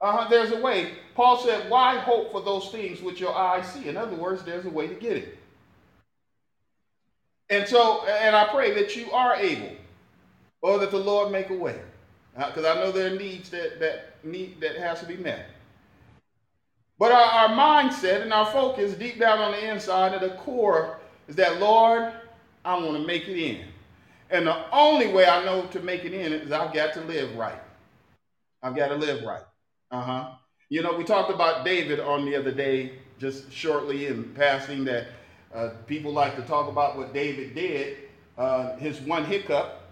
Uh, 0.01 0.29
there's 0.29 0.53
a 0.53 0.61
way. 0.61 0.93
Paul 1.15 1.39
said, 1.39 1.71
Why 1.71 1.99
hope 1.99 2.33
for 2.33 2.43
those 2.43 2.69
things 2.71 3.01
which 3.01 3.21
your 3.21 3.35
eyes 3.35 3.67
see? 3.73 3.89
In 3.89 3.97
other 3.97 4.17
words, 4.17 4.43
there's 4.43 4.67
a 4.67 4.71
way 4.71 4.87
to 4.87 4.95
get 4.95 5.17
it. 5.17 5.39
And 7.51 7.69
so, 7.69 8.05
and 8.07 8.35
I 8.35 8.49
pray 8.49 8.73
that 8.75 8.97
you 8.97 9.11
are 9.13 9.37
able, 9.37 9.73
or 10.63 10.79
that 10.79 10.91
the 10.91 10.99
Lord 10.99 11.31
make 11.31 11.51
a 11.51 11.55
way, 11.55 11.81
because 12.37 12.65
uh, 12.65 12.73
I 12.73 12.75
know 12.77 12.91
there 12.91 13.13
are 13.13 13.17
needs 13.17 13.51
that 13.51 13.79
that 13.81 14.25
need 14.25 14.61
that 14.61 14.77
has 14.77 15.01
to 15.01 15.07
be 15.07 15.17
met. 15.17 15.47
But 16.99 17.13
our, 17.13 17.23
our 17.23 17.49
mindset 17.51 18.23
and 18.23 18.33
our 18.33 18.47
focus 18.47 18.95
deep 18.95 19.19
down 19.19 19.41
on 19.41 19.53
the 19.53 19.71
inside, 19.71 20.15
at 20.15 20.21
the 20.23 20.31
core, 20.31 20.99
is 21.29 21.37
that 21.37 21.61
Lord, 21.61 22.13
I 22.65 22.75
want 22.77 22.97
to 22.97 23.07
make 23.07 23.29
it 23.29 23.39
in, 23.39 23.67
and 24.31 24.47
the 24.47 24.71
only 24.73 25.13
way 25.13 25.27
I 25.27 25.45
know 25.45 25.67
to 25.67 25.81
make 25.81 26.05
it 26.05 26.15
in 26.15 26.33
is 26.33 26.53
I've 26.53 26.73
got 26.73 26.95
to 26.95 27.03
live 27.03 27.37
right. 27.37 27.61
I've 28.63 28.77
got 28.77 28.89
to 28.89 28.97
live 28.97 29.23
right. 29.25 29.43
Uh 29.91 30.03
huh. 30.03 30.29
You 30.71 30.83
know, 30.83 30.95
we 30.95 31.05
talked 31.05 31.31
about 31.31 31.65
David 31.65 32.01
on 32.01 32.25
the 32.25 32.35
other 32.37 32.53
day, 32.53 32.93
just 33.19 33.53
shortly 33.53 34.07
in 34.07 34.25
passing 34.35 34.85
that 34.87 35.09
uh, 35.55 35.71
people 35.87 36.13
like 36.13 36.37
to 36.37 36.43
talk 36.43 36.69
about 36.69 36.97
what 36.97 37.15
David 37.15 37.55
did, 37.55 37.99
uh, 38.37 38.77
his 38.77 39.01
one 39.01 39.25
hiccup. 39.25 39.83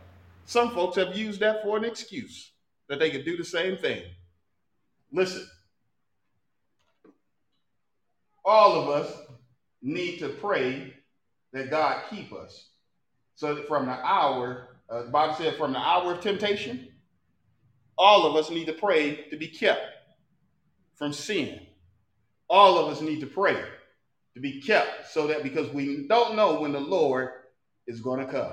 Some 0.45 0.73
folks 0.73 0.97
have 0.97 1.17
used 1.17 1.41
that 1.41 1.63
for 1.63 1.77
an 1.77 1.85
excuse 1.85 2.51
that 2.89 2.99
they 2.99 3.11
could 3.11 3.25
do 3.25 3.37
the 3.37 3.45
same 3.45 3.77
thing. 3.77 4.03
Listen, 5.13 5.47
all 8.45 8.83
of 8.83 8.89
us 8.89 9.17
need 9.81 10.19
to 10.19 10.31
pray 10.31 10.95
that 11.53 11.71
God 11.71 12.03
keep 12.11 12.33
us. 12.33 12.71
So 13.37 13.55
that 13.55 13.69
from 13.69 13.87
the 13.87 13.93
hour, 13.93 14.77
uh, 14.91 15.05
the 15.05 15.11
Bible 15.11 15.35
said, 15.35 15.57
from 15.57 15.73
the 15.73 15.79
hour 15.79 16.15
of 16.15 16.21
temptation, 16.21 16.89
all 17.97 18.27
of 18.27 18.35
us 18.37 18.51
need 18.51 18.67
to 18.67 18.73
pray 18.73 19.27
to 19.31 19.37
be 19.37 19.47
kept 19.47 19.83
from 20.97 21.13
sin. 21.13 21.61
All 22.51 22.79
of 22.79 22.93
us 22.93 23.01
need 23.01 23.21
to 23.21 23.27
pray 23.27 23.63
to 24.35 24.41
be 24.41 24.61
kept 24.61 25.11
so 25.11 25.27
that 25.27 25.43
because 25.43 25.69
we 25.71 26.07
don't 26.09 26.37
know 26.37 26.61
when 26.61 26.73
the 26.73 26.81
Lord 26.81 27.31
is 27.87 28.01
going 28.01 28.21
to 28.21 28.31
come. 28.31 28.53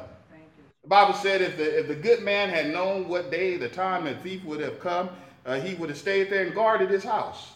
The 0.83 0.87
Bible 0.87 1.13
said 1.13 1.41
if 1.41 1.57
the, 1.57 1.79
if 1.79 1.87
the 1.87 1.95
good 1.95 2.23
man 2.23 2.49
had 2.49 2.71
known 2.71 3.07
what 3.07 3.31
day, 3.31 3.57
the 3.57 3.69
time 3.69 4.05
the 4.05 4.15
thief 4.15 4.43
would 4.45 4.61
have 4.61 4.79
come, 4.79 5.09
uh, 5.45 5.59
he 5.59 5.75
would 5.75 5.89
have 5.89 5.97
stayed 5.97 6.29
there 6.29 6.45
and 6.45 6.55
guarded 6.55 6.89
his 6.89 7.03
house. 7.03 7.53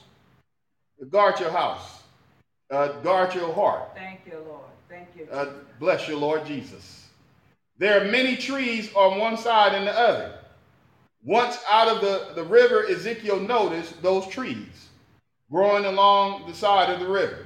Guard 1.10 1.40
your 1.40 1.52
house. 1.52 2.04
Uh, 2.72 2.88
guard 3.02 3.34
your 3.34 3.54
heart. 3.54 3.90
Thank 3.96 4.22
you, 4.26 4.40
Lord. 4.48 4.64
Thank 4.90 5.08
you. 5.18 5.28
Uh, 5.32 5.54
bless 5.80 6.08
you, 6.08 6.18
Lord 6.18 6.46
Jesus. 6.46 7.08
There 7.78 8.02
are 8.02 8.10
many 8.10 8.36
trees 8.36 8.94
on 8.94 9.20
one 9.20 9.38
side 9.38 9.74
and 9.74 9.88
the 9.88 9.98
other. 9.98 10.40
Once 11.24 11.58
out 11.70 11.88
of 11.88 12.02
the, 12.02 12.34
the 12.36 12.44
river, 12.44 12.86
Ezekiel 12.88 13.40
noticed 13.40 14.02
those 14.02 14.28
trees 14.28 14.90
growing 15.52 15.86
along 15.86 16.48
the 16.48 16.54
side 16.54 16.90
of 16.90 17.00
the 17.00 17.08
river, 17.08 17.43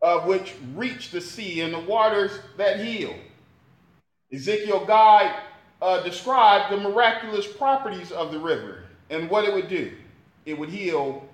of 0.00 0.26
which 0.26 0.54
reached 0.74 1.12
the 1.12 1.20
sea 1.20 1.60
and 1.60 1.74
the 1.74 1.80
waters 1.80 2.38
that 2.56 2.80
heal. 2.80 3.14
Ezekiel 4.32 4.84
guide 4.84 5.34
uh, 5.80 6.02
described 6.02 6.72
the 6.72 6.76
miraculous 6.76 7.46
properties 7.46 8.12
of 8.12 8.32
the 8.32 8.38
river 8.38 8.84
and 9.10 9.30
what 9.30 9.44
it 9.44 9.52
would 9.52 9.68
do. 9.68 9.92
It 10.44 10.58
would 10.58 10.68
heal 10.68 11.26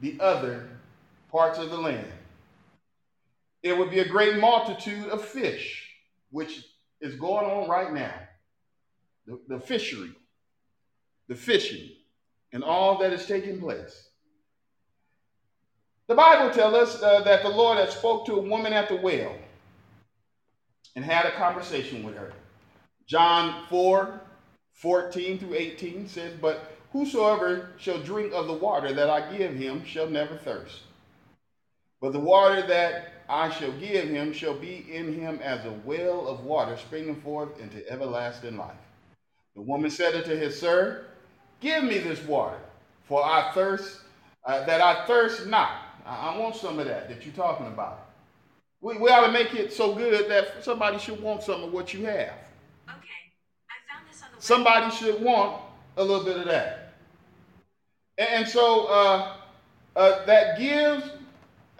the 0.00 0.18
other 0.20 0.68
parts 1.30 1.58
of 1.58 1.70
the 1.70 1.76
land. 1.76 2.06
It 3.62 3.76
would 3.76 3.90
be 3.90 4.00
a 4.00 4.08
great 4.08 4.38
multitude 4.38 5.08
of 5.08 5.24
fish, 5.24 5.88
which 6.30 6.64
is 7.00 7.14
going 7.14 7.46
on 7.46 7.68
right 7.68 7.92
now. 7.92 8.14
The, 9.26 9.38
the 9.48 9.60
fishery, 9.60 10.12
the 11.28 11.36
fishing, 11.36 11.90
and 12.52 12.64
all 12.64 12.98
that 12.98 13.12
is 13.12 13.26
taking 13.26 13.60
place. 13.60 14.08
The 16.08 16.14
Bible 16.14 16.52
tells 16.52 16.74
us 16.74 17.02
uh, 17.02 17.20
that 17.22 17.42
the 17.42 17.48
Lord 17.48 17.78
had 17.78 17.90
spoke 17.90 18.26
to 18.26 18.34
a 18.34 18.40
woman 18.40 18.72
at 18.72 18.88
the 18.88 18.96
well 18.96 19.34
and 20.96 21.04
had 21.04 21.26
a 21.26 21.32
conversation 21.32 22.02
with 22.02 22.16
her. 22.16 22.32
John 23.06 23.66
4, 23.68 24.20
14 24.74 25.38
through 25.38 25.54
18 25.54 26.08
says, 26.08 26.32
But 26.40 26.72
whosoever 26.92 27.70
shall 27.78 27.98
drink 28.02 28.32
of 28.34 28.46
the 28.46 28.52
water 28.52 28.92
that 28.92 29.08
I 29.08 29.36
give 29.36 29.54
him 29.54 29.84
shall 29.84 30.08
never 30.08 30.36
thirst. 30.36 30.80
But 32.00 32.12
the 32.12 32.20
water 32.20 32.66
that 32.66 33.12
I 33.28 33.48
shall 33.50 33.72
give 33.72 34.08
him 34.08 34.32
shall 34.32 34.54
be 34.54 34.86
in 34.90 35.14
him 35.14 35.38
as 35.42 35.64
a 35.64 35.72
well 35.84 36.26
of 36.26 36.44
water 36.44 36.76
springing 36.76 37.20
forth 37.20 37.60
into 37.60 37.88
everlasting 37.88 38.56
life. 38.56 38.76
The 39.54 39.62
woman 39.62 39.90
said 39.90 40.14
unto 40.14 40.36
his 40.36 40.58
Sir, 40.58 41.06
Give 41.60 41.84
me 41.84 41.98
this 41.98 42.22
water, 42.24 42.58
for 43.04 43.24
I 43.24 43.52
thirst, 43.54 44.00
uh, 44.44 44.66
that 44.66 44.80
I 44.80 45.06
thirst 45.06 45.46
not. 45.46 45.70
I, 46.06 46.32
I, 46.32 46.38
want 46.38 46.56
some 46.56 46.78
of 46.78 46.86
that 46.86 47.08
that 47.08 47.24
you're 47.24 47.34
talking 47.34 47.66
about. 47.66 48.08
We, 48.80 48.98
we 48.98 49.08
ought 49.10 49.26
to 49.26 49.32
make 49.32 49.54
it 49.54 49.72
so 49.72 49.94
good 49.94 50.30
that 50.30 50.64
somebody 50.64 50.98
should 50.98 51.20
want 51.20 51.42
some 51.42 51.62
of 51.62 51.72
what 51.72 51.94
you 51.94 52.04
have. 52.06 52.34
Okay, 52.88 53.30
I 53.68 53.76
found 53.92 54.08
this 54.10 54.22
on 54.22 54.28
the 54.34 54.42
Somebody 54.42 54.94
should 54.94 55.22
want 55.22 55.62
a 55.96 56.04
little 56.04 56.24
bit 56.24 56.36
of 56.36 56.46
that. 56.46 56.94
And, 58.18 58.28
and 58.30 58.48
so 58.48 58.86
uh, 58.86 59.36
uh, 59.96 60.24
that 60.26 60.58
gives 60.58 61.04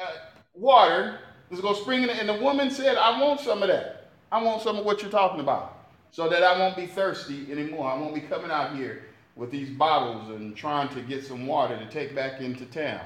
uh, 0.00 0.12
water 0.54 1.18
is 1.50 1.60
going 1.60 1.74
to 1.74 1.80
spring 1.80 2.02
in. 2.02 2.10
And 2.10 2.28
the 2.28 2.38
woman 2.40 2.70
said, 2.70 2.96
I 2.96 3.20
want 3.20 3.40
some 3.40 3.62
of 3.62 3.68
that. 3.68 4.10
I 4.30 4.42
want 4.42 4.62
some 4.62 4.76
of 4.78 4.84
what 4.84 5.02
you're 5.02 5.10
talking 5.10 5.40
about 5.40 5.86
so 6.10 6.28
that 6.28 6.42
I 6.42 6.58
won't 6.58 6.76
be 6.76 6.86
thirsty 6.86 7.50
anymore. 7.50 7.90
I 7.90 7.98
won't 7.98 8.14
be 8.14 8.20
coming 8.20 8.50
out 8.50 8.76
here 8.76 9.04
with 9.36 9.50
these 9.50 9.70
bottles 9.70 10.30
and 10.30 10.54
trying 10.56 10.88
to 10.90 11.00
get 11.00 11.24
some 11.24 11.46
water 11.46 11.76
to 11.76 11.86
take 11.90 12.14
back 12.14 12.40
into 12.40 12.66
town. 12.66 13.00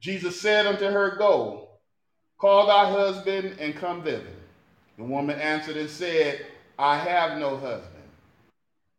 Jesus 0.00 0.40
said 0.40 0.66
unto 0.66 0.86
her, 0.86 1.16
Go, 1.16 1.68
call 2.38 2.66
thy 2.66 2.90
husband 2.90 3.58
and 3.60 3.74
come 3.74 4.02
thither. 4.02 4.26
The 4.96 5.04
woman 5.04 5.38
answered 5.40 5.76
and 5.76 5.90
said, 5.90 6.46
I 6.78 6.98
have 6.98 7.38
no 7.38 7.56
husband. 7.56 7.94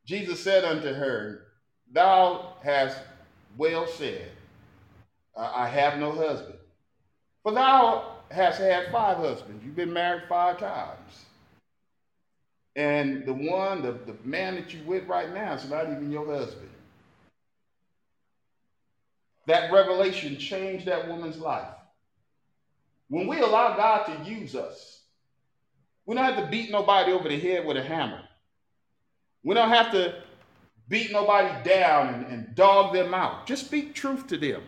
Jesus 0.05 0.41
said 0.41 0.63
unto 0.65 0.93
her, 0.93 1.47
Thou 1.91 2.53
hast 2.63 2.97
well 3.57 3.87
said, 3.87 4.31
I 5.37 5.67
have 5.67 5.99
no 5.99 6.11
husband. 6.11 6.57
For 7.43 7.53
thou 7.53 8.15
hast 8.31 8.59
had 8.59 8.91
five 8.91 9.17
husbands. 9.17 9.63
You've 9.63 9.75
been 9.75 9.93
married 9.93 10.23
five 10.27 10.59
times. 10.59 11.25
And 12.75 13.25
the 13.25 13.33
one, 13.33 13.81
the, 13.81 13.93
the 14.05 14.15
man 14.23 14.55
that 14.55 14.73
you 14.73 14.81
with 14.85 15.07
right 15.07 15.33
now 15.33 15.53
is 15.53 15.69
not 15.69 15.89
even 15.89 16.11
your 16.11 16.25
husband. 16.25 16.69
That 19.49 19.71
revelation 19.71 20.37
changed 20.37 20.85
that 20.85 21.07
woman's 21.07 21.39
life. 21.39 21.73
When 23.07 23.25
we 23.25 23.39
allow 23.39 23.75
God 23.75 24.03
to 24.03 24.29
use 24.29 24.53
us, 24.53 25.01
we 26.05 26.13
don't 26.13 26.23
have 26.23 26.37
to 26.43 26.51
beat 26.51 26.69
nobody 26.69 27.11
over 27.11 27.27
the 27.27 27.39
head 27.39 27.65
with 27.65 27.75
a 27.75 27.81
hammer. 27.81 28.21
We 29.43 29.55
don't 29.55 29.69
have 29.69 29.91
to 29.93 30.21
beat 30.87 31.11
nobody 31.11 31.67
down 31.67 32.13
and, 32.13 32.25
and 32.27 32.53
dog 32.53 32.93
them 32.93 33.15
out. 33.15 33.47
Just 33.47 33.65
speak 33.65 33.95
truth 33.95 34.27
to 34.27 34.37
them. 34.37 34.61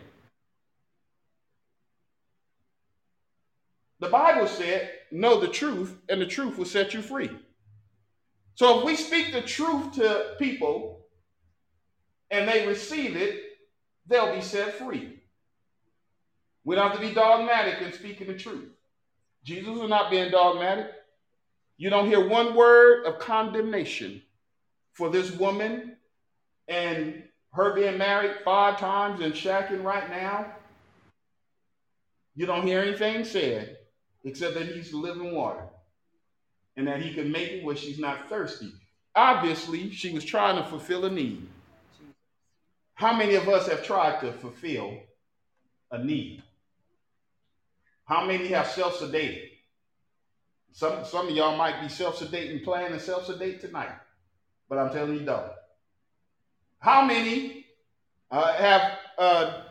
The 4.00 4.08
Bible 4.08 4.48
said, 4.48 4.90
Know 5.12 5.38
the 5.38 5.46
truth, 5.46 5.96
and 6.08 6.20
the 6.20 6.26
truth 6.26 6.58
will 6.58 6.64
set 6.64 6.92
you 6.92 7.02
free. 7.02 7.30
So 8.56 8.80
if 8.80 8.84
we 8.84 8.96
speak 8.96 9.32
the 9.32 9.42
truth 9.42 9.92
to 9.92 10.34
people 10.40 11.06
and 12.32 12.48
they 12.48 12.66
receive 12.66 13.14
it, 13.14 13.51
they'll 14.06 14.34
be 14.34 14.40
set 14.40 14.74
free. 14.74 15.18
We 16.64 16.76
don't 16.76 16.90
have 16.90 17.00
to 17.00 17.06
be 17.06 17.14
dogmatic 17.14 17.82
in 17.82 17.92
speaking 17.92 18.28
the 18.28 18.34
truth. 18.34 18.70
Jesus 19.44 19.76
was 19.76 19.90
not 19.90 20.10
being 20.10 20.30
dogmatic. 20.30 20.92
You 21.76 21.90
don't 21.90 22.06
hear 22.06 22.28
one 22.28 22.54
word 22.54 23.06
of 23.06 23.18
condemnation 23.18 24.22
for 24.92 25.10
this 25.10 25.32
woman 25.32 25.96
and 26.68 27.24
her 27.52 27.74
being 27.74 27.98
married 27.98 28.36
five 28.44 28.78
times 28.78 29.20
and 29.20 29.34
shacking 29.34 29.82
right 29.82 30.08
now. 30.08 30.46
You 32.34 32.46
don't 32.46 32.66
hear 32.66 32.80
anything 32.80 33.24
said 33.24 33.78
except 34.24 34.54
that 34.54 34.68
he's 34.68 34.94
living 34.94 35.34
water 35.34 35.64
and 36.76 36.86
that 36.86 37.02
he 37.02 37.12
can 37.12 37.30
make 37.30 37.50
it 37.50 37.64
where 37.64 37.76
she's 37.76 37.98
not 37.98 38.28
thirsty. 38.28 38.72
Obviously, 39.14 39.90
she 39.90 40.14
was 40.14 40.24
trying 40.24 40.56
to 40.56 40.64
fulfill 40.64 41.04
a 41.04 41.10
need. 41.10 41.46
How 43.02 43.12
many 43.12 43.34
of 43.34 43.48
us 43.48 43.66
have 43.66 43.84
tried 43.84 44.20
to 44.20 44.32
fulfill 44.32 44.96
a 45.90 46.04
need? 46.04 46.40
How 48.04 48.24
many 48.24 48.46
have 48.46 48.68
self 48.68 49.00
sedated? 49.00 49.50
Some, 50.70 51.04
some 51.04 51.26
of 51.26 51.34
y'all 51.34 51.56
might 51.56 51.82
be 51.82 51.88
self 51.88 52.20
sedating, 52.20 52.62
planning 52.62 52.92
to 52.92 53.00
self 53.00 53.26
sedate 53.26 53.60
tonight, 53.60 53.90
but 54.68 54.78
I'm 54.78 54.92
telling 54.92 55.14
you, 55.14 55.26
don't. 55.26 55.50
How 56.78 57.04
many 57.04 57.66
uh, 58.30 58.52
have 58.52 58.98
uh, 59.18 59.62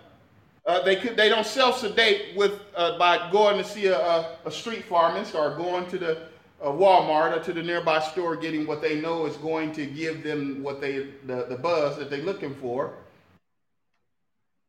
uh, 0.65 0.81
they 0.81 0.97
could 0.97 1.15
they 1.15 1.29
don't 1.29 1.47
self 1.47 1.79
sedate 1.79 2.35
with 2.35 2.59
uh, 2.75 2.97
by 2.97 3.31
going 3.31 3.57
to 3.57 3.63
see 3.63 3.85
a, 3.85 4.35
a, 4.43 4.51
street 4.51 4.83
pharmacist 4.83 5.35
or 5.35 5.55
going 5.55 5.89
to 5.89 5.97
the 5.97 6.17
Walmart 6.61 7.37
or 7.37 7.41
to 7.45 7.53
the 7.53 7.63
nearby 7.63 8.01
store 8.01 8.35
getting 8.35 8.67
what 8.67 8.81
they 8.81 8.99
know 8.99 9.25
is 9.25 9.37
going 9.37 9.71
to 9.71 9.85
give 9.85 10.21
them 10.21 10.61
what 10.61 10.81
they 10.81 11.07
the, 11.27 11.45
the 11.47 11.55
buzz 11.55 11.95
that 11.97 12.09
they're 12.09 12.23
looking 12.23 12.53
for. 12.55 12.93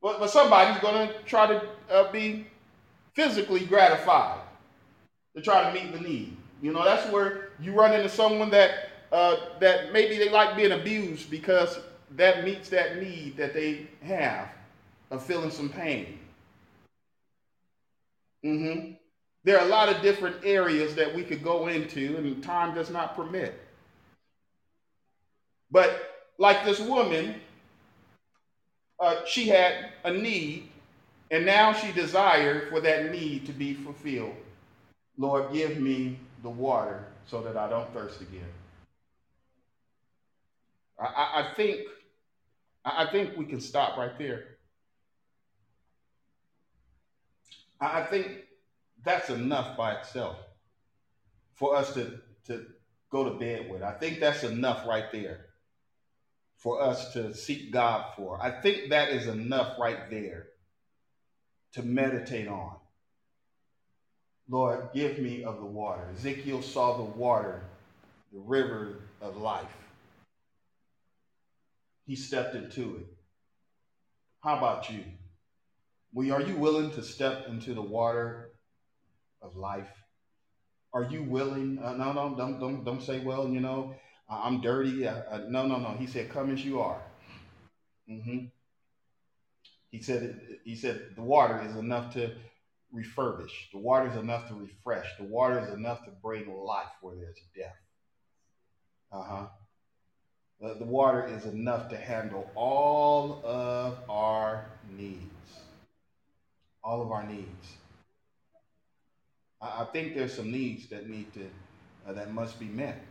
But, 0.03 0.19
but 0.19 0.31
somebody's 0.31 0.81
going 0.83 1.09
to 1.09 1.15
try 1.25 1.47
to 1.47 1.63
uh, 1.91 2.11
be 2.11 2.47
physically 3.15 3.65
gratified 3.65 4.41
to 5.37 5.43
try 5.43 5.65
to 5.65 5.73
meet 5.73 5.93
the 5.93 6.01
need. 6.01 6.37
You 6.61 6.73
know, 6.73 6.85
that's 6.85 7.11
where 7.13 7.51
you 7.61 7.73
run 7.73 7.95
into 7.95 8.09
someone 8.09 8.51
that 8.51 8.89
uh, 9.13 9.37
that 9.61 9.93
maybe 9.93 10.17
they 10.17 10.31
like 10.31 10.57
being 10.57 10.73
abused 10.73 11.31
because 11.31 11.79
that 12.17 12.45
meets 12.45 12.69
that 12.71 13.01
need 13.01 13.37
that 13.37 13.53
they 13.53 13.87
have 14.03 14.49
of 15.11 15.23
feeling 15.25 15.51
some 15.51 15.69
pain. 15.69 16.19
Mm-hmm. 18.45 18.93
There 19.45 19.59
are 19.59 19.67
a 19.67 19.69
lot 19.69 19.89
of 19.89 20.03
different 20.03 20.37
areas 20.45 20.95
that 20.95 21.15
we 21.15 21.23
could 21.25 21.43
go 21.43 21.67
into, 21.67 22.17
and 22.17 22.43
time 22.43 22.75
does 22.75 22.91
not 22.91 23.15
permit. 23.17 23.61
But 25.71 26.29
like 26.39 26.65
this 26.65 26.81
woman, 26.81 27.35
uh, 29.03 29.25
she 29.27 29.49
had 29.49 29.91
a 30.05 30.13
need, 30.13 30.71
and 31.33 31.45
now 31.45 31.73
she 31.73 31.91
desired 31.93 32.69
for 32.71 32.81
that 32.81 33.11
need 33.11 33.45
to 33.47 33.53
be 33.53 33.75
fulfilled. 33.75 34.37
Lord, 35.19 35.53
give 35.53 35.79
me 35.79 36.21
the 36.43 36.49
water 36.49 37.05
so 37.27 37.43
that 37.43 37.57
I 37.57 37.69
don't 37.69 37.93
thirst 37.93 38.21
again. 38.21 38.47
I, 41.01 41.43
I 41.51 41.55
think 41.57 41.81
I 42.85 43.07
think 43.11 43.37
we 43.37 43.45
can 43.45 43.61
stop 43.61 43.97
right 43.97 44.17
there. 44.19 44.45
I 47.81 48.03
think 48.05 48.45
that's 49.05 49.31
enough 49.31 49.77
by 49.77 49.95
itself 49.95 50.37
for 51.55 51.75
us 51.75 51.93
to, 51.95 52.21
to 52.47 52.67
go 53.11 53.25
to 53.25 53.39
bed 53.39 53.69
with. 53.69 53.83
I 53.83 53.93
think 53.93 54.21
that's 54.21 54.45
enough 54.45 54.87
right 54.87 55.11
there 55.11 55.47
for 56.63 56.81
us 56.81 57.13
to 57.15 57.35
seek 57.35 57.73
God 57.73 58.07
for. 58.17 58.41
I 58.41 58.51
think 58.51 58.91
that 58.91 59.09
is 59.09 59.27
enough 59.27 59.79
right 59.81 60.09
there 60.11 60.47
to 61.73 61.83
meditate 61.83 62.47
on. 62.47 62.77
Lord, 64.49 64.91
give 64.95 65.19
me 65.19 65.43
of 65.43 65.59
the 65.59 65.67
water. 65.67 66.07
Ezekiel 66.15 66.63
saw 66.63 66.97
the 66.97 67.03
water, 67.03 67.63
the 68.33 68.39
river 68.39 69.01
of 69.21 69.37
life. 69.39 69.77
He 72.07 72.15
stepped 72.15 72.55
into 72.55 72.97
it. 72.97 73.07
How 74.41 74.57
about 74.59 74.89
you? 74.91 75.03
Well, 76.13 76.33
are 76.33 76.43
you 76.43 76.57
willing 76.57 76.93
to 76.93 77.03
step 77.03 77.49
into 77.49 77.75
the 77.75 77.83
water 77.83 78.51
of 79.41 79.57
life? 79.57 79.91
Are 80.93 81.05
you 81.05 81.23
willing? 81.23 81.81
Uh, 81.83 81.95
no, 81.95 82.13
no, 82.13 82.35
don't, 82.37 82.61
don't, 82.61 82.85
don't 82.85 83.03
say, 83.03 83.21
well, 83.21 83.49
you 83.49 83.61
know, 83.61 83.95
I'm 84.33 84.61
dirty. 84.61 85.07
Uh, 85.07 85.23
uh, 85.31 85.41
no, 85.49 85.67
no, 85.67 85.79
no. 85.79 85.91
He 85.99 86.07
said, 86.07 86.31
come 86.31 86.53
as 86.53 86.65
you 86.65 86.81
are. 86.81 87.01
Mm-hmm. 88.11 88.47
He 89.91 90.01
said, 90.01 90.41
he 90.65 90.75
said, 90.75 91.11
the 91.17 91.23
water 91.23 91.63
is 91.69 91.77
enough 91.77 92.15
to 92.15 92.33
refurbish. 92.95 93.71
The 93.73 93.79
water 93.79 94.11
is 94.11 94.17
enough 94.17 94.49
to 94.49 94.55
refresh. 94.55 95.07
The 95.19 95.25
water 95.25 95.61
is 95.61 95.73
enough 95.75 96.05
to 96.05 96.11
bring 96.23 96.53
life 96.55 96.89
where 97.01 97.15
there's 97.17 97.39
death. 97.55 97.77
Uh 99.13 99.23
huh. 99.23 99.47
The, 100.61 100.75
the 100.75 100.85
water 100.85 101.27
is 101.27 101.45
enough 101.45 101.91
to 101.91 101.97
handle 101.97 102.51
all 102.55 103.43
of 103.45 103.99
our 104.09 104.67
needs. 104.97 105.21
All 106.83 107.03
of 107.03 107.11
our 107.11 107.25
needs. 107.25 107.77
I, 109.61 109.83
I 109.83 109.85
think 109.93 110.15
there's 110.15 110.35
some 110.35 110.51
needs 110.51 110.89
that 110.89 111.09
need 111.09 111.33
to, 111.35 111.47
uh, 112.09 112.13
that 112.15 112.33
must 112.33 112.59
be 112.59 112.67
met. 112.67 113.03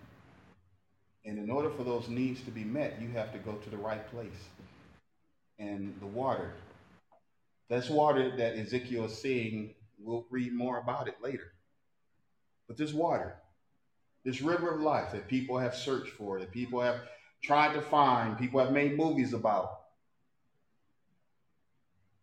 And 1.24 1.38
in 1.38 1.50
order 1.50 1.70
for 1.70 1.84
those 1.84 2.08
needs 2.08 2.42
to 2.44 2.52
be 2.52 2.64
met, 2.64 3.00
you 3.02 3.10
have 3.10 3.32
to 3.34 3.38
go 3.40 3.54
to 3.54 3.70
the 3.70 3.78
right 3.78 4.10
place. 4.12 4.50
And 5.60 5.96
the 6.00 6.08
water, 6.08 6.54
that's 7.70 7.90
water 7.90 8.36
that 8.38 8.56
Ezekiel 8.56 9.06
is 9.06 9.22
seeing. 9.22 9.76
We'll 10.00 10.26
read 10.32 10.54
more 10.54 10.80
about 10.80 11.08
it 11.08 11.16
later. 11.22 11.54
But 12.68 12.78
this 12.78 12.94
water, 12.94 13.36
this 14.24 14.42
river 14.42 14.74
of 14.74 14.82
life 14.82 15.12
that 15.12 15.28
people 15.28 15.58
have 15.60 15.76
searched 15.76 16.12
for, 16.14 16.40
that 16.40 16.52
people 16.52 16.82
have 16.82 17.02
tried 17.44 17.74
to 17.74 17.82
find, 17.82 18.38
people 18.38 18.60
have 18.60 18.72
made 18.72 18.98
movies 18.98 19.34
about, 19.34 19.82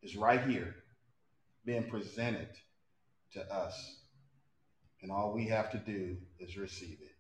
is 0.03 0.17
right 0.17 0.43
here 0.43 0.75
being 1.65 1.85
presented 1.85 2.49
to 3.35 3.53
us. 3.53 3.97
And 5.03 5.13
all 5.13 5.33
we 5.33 5.47
have 5.49 5.71
to 5.73 5.79
do 5.79 6.17
is 6.41 6.57
receive 6.57 6.99
it. 7.01 7.18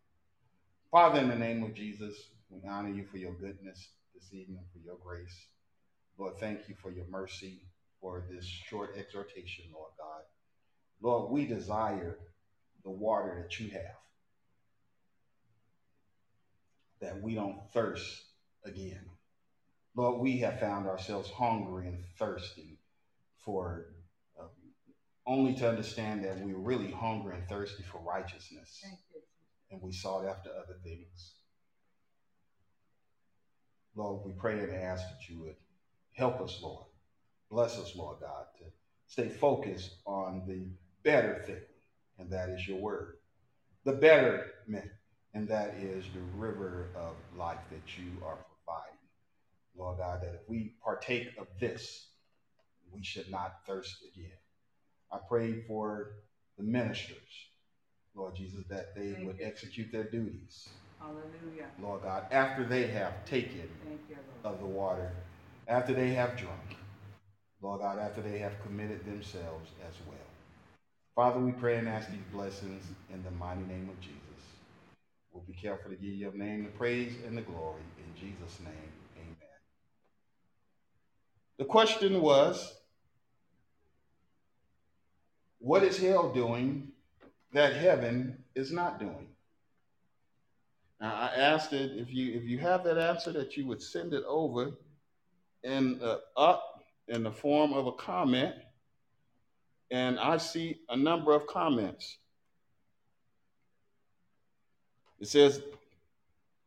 Father, 0.90 1.20
in 1.20 1.28
the 1.28 1.36
name 1.36 1.62
of 1.64 1.74
Jesus, 1.74 2.14
we 2.48 2.66
honor 2.66 2.88
you 2.88 3.04
for 3.04 3.18
your 3.18 3.34
goodness 3.34 3.88
this 4.14 4.32
evening, 4.32 4.64
for 4.72 4.78
your 4.78 4.96
grace. 5.04 5.36
Lord, 6.16 6.38
thank 6.40 6.66
you 6.66 6.74
for 6.80 6.90
your 6.90 7.04
mercy 7.10 7.60
for 8.00 8.24
this 8.30 8.46
short 8.46 8.96
exhortation, 8.96 9.66
Lord 9.74 9.90
God. 9.98 10.22
Lord, 11.02 11.30
we 11.30 11.46
desire 11.46 12.18
the 12.84 12.90
water 12.90 13.38
that 13.42 13.60
you 13.60 13.68
have, 13.70 13.98
that 17.02 17.22
we 17.22 17.34
don't 17.34 17.60
thirst 17.74 18.22
again. 18.64 19.04
Lord, 19.94 20.22
we 20.22 20.38
have 20.38 20.58
found 20.58 20.86
ourselves 20.86 21.28
hungry 21.28 21.88
and 21.88 22.02
thirsty 22.18 22.78
for 23.44 23.88
uh, 24.40 24.44
only 25.26 25.54
to 25.56 25.68
understand 25.68 26.24
that 26.24 26.40
we're 26.40 26.56
really 26.56 26.90
hungry 26.90 27.34
and 27.36 27.46
thirsty 27.46 27.82
for 27.82 27.98
righteousness. 27.98 28.82
And 29.70 29.82
we 29.82 29.92
sought 29.92 30.26
after 30.26 30.50
other 30.50 30.78
things. 30.82 31.34
Lord, 33.94 34.24
we 34.24 34.32
pray 34.32 34.60
and 34.60 34.72
ask 34.72 35.02
that 35.08 35.28
you 35.28 35.40
would 35.40 35.56
help 36.14 36.40
us, 36.40 36.58
Lord. 36.62 36.86
Bless 37.50 37.78
us, 37.78 37.96
Lord 37.96 38.18
God, 38.20 38.44
to 38.58 38.64
stay 39.06 39.28
focused 39.28 39.90
on 40.06 40.42
the 40.46 40.68
better 41.02 41.42
thing, 41.46 41.62
and 42.18 42.30
that 42.30 42.50
is 42.50 42.66
your 42.68 42.78
word. 42.78 43.16
The 43.84 43.92
better 43.92 44.52
betterment, 44.66 44.90
and 45.34 45.48
that 45.48 45.74
is 45.74 46.04
the 46.12 46.20
river 46.38 46.90
of 46.94 47.14
life 47.36 47.60
that 47.70 47.98
you 47.98 48.10
are 48.24 48.38
providing. 48.64 48.98
Lord 49.76 49.98
God, 49.98 50.22
that 50.22 50.34
if 50.34 50.48
we 50.48 50.74
partake 50.82 51.28
of 51.38 51.46
this, 51.60 52.08
we 52.92 53.02
should 53.02 53.30
not 53.30 53.64
thirst 53.66 53.96
again. 54.12 54.30
I 55.10 55.18
pray 55.28 55.62
for 55.62 56.12
the 56.56 56.64
ministers, 56.64 57.47
Lord 58.18 58.34
Jesus, 58.34 58.64
that 58.68 58.94
they 58.96 59.12
Thank 59.12 59.26
would 59.26 59.38
you. 59.38 59.46
execute 59.46 59.92
their 59.92 60.04
duties. 60.04 60.68
Hallelujah. 60.98 61.68
Lord 61.80 62.02
God, 62.02 62.24
after 62.32 62.64
they 62.64 62.88
have 62.88 63.24
taken 63.24 63.68
you, 64.10 64.16
of 64.44 64.58
the 64.58 64.66
water, 64.66 65.12
after 65.68 65.94
they 65.94 66.10
have 66.10 66.36
drunk, 66.36 66.76
Lord 67.62 67.80
God, 67.80 67.98
after 67.98 68.20
they 68.20 68.38
have 68.38 68.60
committed 68.62 69.04
themselves 69.04 69.70
as 69.86 69.94
well. 70.08 70.18
Father, 71.14 71.40
we 71.40 71.52
pray 71.52 71.76
and 71.78 71.88
ask 71.88 72.10
these 72.10 72.18
blessings 72.32 72.84
in 73.12 73.22
the 73.22 73.30
mighty 73.32 73.62
name 73.62 73.88
of 73.88 74.00
Jesus. 74.00 74.18
We'll 75.32 75.44
be 75.46 75.54
careful 75.54 75.90
to 75.90 75.96
give 75.96 76.14
your 76.14 76.34
name 76.34 76.64
the 76.64 76.70
praise 76.70 77.14
and 77.26 77.36
the 77.36 77.42
glory. 77.42 77.82
In 77.98 78.14
Jesus' 78.20 78.58
name, 78.60 78.92
amen. 79.16 79.36
The 81.58 81.64
question 81.64 82.20
was, 82.20 82.74
what 85.60 85.84
is 85.84 85.98
hell 85.98 86.32
doing 86.32 86.88
that 87.52 87.74
heaven 87.74 88.44
is 88.54 88.72
not 88.72 88.98
doing? 88.98 89.28
Now, 91.00 91.14
I 91.14 91.26
asked 91.36 91.72
it 91.72 91.92
if 91.96 92.12
you 92.12 92.34
if 92.34 92.44
you 92.44 92.58
have 92.58 92.84
that 92.84 92.98
answer 92.98 93.32
that 93.32 93.56
you 93.56 93.66
would 93.66 93.80
send 93.80 94.12
it 94.12 94.24
over 94.26 94.72
and 95.64 96.02
uh, 96.02 96.18
up 96.36 96.84
in 97.06 97.22
the 97.22 97.30
form 97.30 97.72
of 97.72 97.86
a 97.86 97.92
comment, 97.92 98.54
and 99.90 100.18
I 100.18 100.36
see 100.36 100.80
a 100.88 100.96
number 100.96 101.34
of 101.34 101.46
comments. 101.46 102.18
It 105.20 105.28
says, 105.28 105.62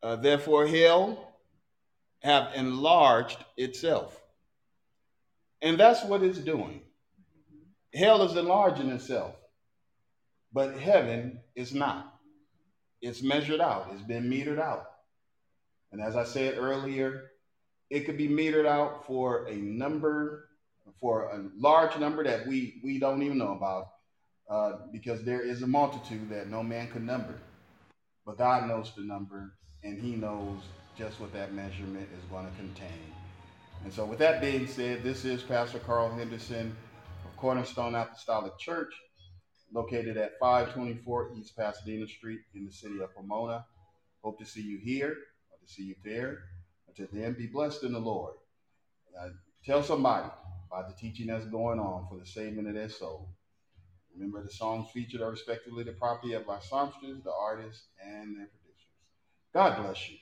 uh, 0.04 0.18
therefore, 0.18 0.68
hell 0.68 1.36
have 2.22 2.54
enlarged 2.56 3.44
itself. 3.58 4.20
And 5.62 5.80
that's 5.80 6.04
what 6.04 6.24
it's 6.24 6.40
doing. 6.40 6.82
Hell 7.94 8.24
is 8.24 8.36
enlarging 8.36 8.90
itself, 8.90 9.36
but 10.54 10.78
heaven 10.78 11.40
is 11.56 11.74
not. 11.74 12.14
It's 13.02 13.24
measured 13.24 13.62
out, 13.62 13.88
it's 13.94 14.04
been 14.04 14.30
metered 14.30 14.60
out. 14.60 14.86
And 15.92 16.02
as 16.02 16.16
I 16.16 16.24
said 16.24 16.58
earlier, 16.58 17.32
it 17.90 18.06
could 18.06 18.18
be 18.18 18.28
metered 18.28 18.66
out 18.66 19.06
for 19.06 19.48
a 19.48 19.56
number, 19.56 20.48
for 21.00 21.30
a 21.30 21.44
large 21.58 21.98
number 21.98 22.24
that 22.24 22.48
we, 22.48 22.80
we 22.84 23.00
don't 23.00 23.22
even 23.24 23.38
know 23.38 23.54
about, 23.54 23.88
uh, 24.50 24.74
because 24.92 25.24
there 25.24 25.42
is 25.42 25.62
a 25.62 25.68
multitude 25.68 26.30
that 26.30 26.50
no 26.50 26.64
man 26.64 26.90
can 26.90 27.06
number. 27.06 27.36
But 28.26 28.38
God 28.38 28.68
knows 28.68 28.94
the 28.96 29.02
number, 29.02 29.54
and 29.84 30.00
He 30.02 30.16
knows 30.16 30.60
just 30.98 31.20
what 31.20 31.34
that 31.34 31.54
measurement 31.54 32.08
is 32.18 32.24
going 32.30 32.46
to 32.46 32.56
contain. 32.58 33.12
And 33.84 33.92
so, 33.92 34.06
with 34.06 34.20
that 34.20 34.42
being 34.42 34.68
said, 34.68 35.04
this 35.04 35.26
is 35.26 35.42
Pastor 35.42 35.80
Carl 35.80 36.14
Henderson 36.14 36.76
of 37.26 37.36
Cornerstone 37.38 37.96
Apostolic 37.96 38.58
Church, 38.60 38.94
located 39.74 40.18
at 40.18 40.40
524 40.40 41.34
East 41.38 41.56
Pasadena 41.56 42.08
Street 42.08 42.40
in 42.54 42.66
the 42.66 42.72
city 42.72 43.02
of 43.02 43.14
Pomona. 43.16 43.66
Hope 44.24 44.40
to 44.40 44.46
see 44.46 44.62
you 44.62 44.78
here 44.78 45.12
or 45.12 45.58
to 45.66 45.72
see 45.72 45.84
you 45.84 45.96
there. 46.04 46.40
Until 46.88 47.08
then, 47.12 47.34
be 47.34 47.48
blessed 47.48 47.84
in 47.84 47.94
the 47.94 48.00
Lord. 48.00 48.34
Uh, 49.20 49.30
tell 49.66 49.82
somebody 49.82 50.30
about 50.68 50.90
the 50.90 50.96
teaching 50.96 51.28
that's 51.28 51.46
going 51.46 51.80
on 51.80 52.08
for 52.10 52.18
the 52.18 52.26
saving 52.26 52.68
of 52.68 52.74
their 52.74 52.90
soul. 52.90 53.30
Remember, 54.14 54.44
the 54.44 54.52
songs 54.52 54.90
featured 54.94 55.22
are 55.22 55.32
respectively 55.32 55.84
the 55.84 55.94
property 55.94 56.34
of 56.34 56.50
our 56.50 56.62
songsters, 56.62 57.24
the 57.24 57.32
artists, 57.32 57.86
and 58.04 58.38
their 58.38 58.48
producers. 58.48 58.88
God 59.54 59.84
bless 59.84 60.10
you. 60.10 60.18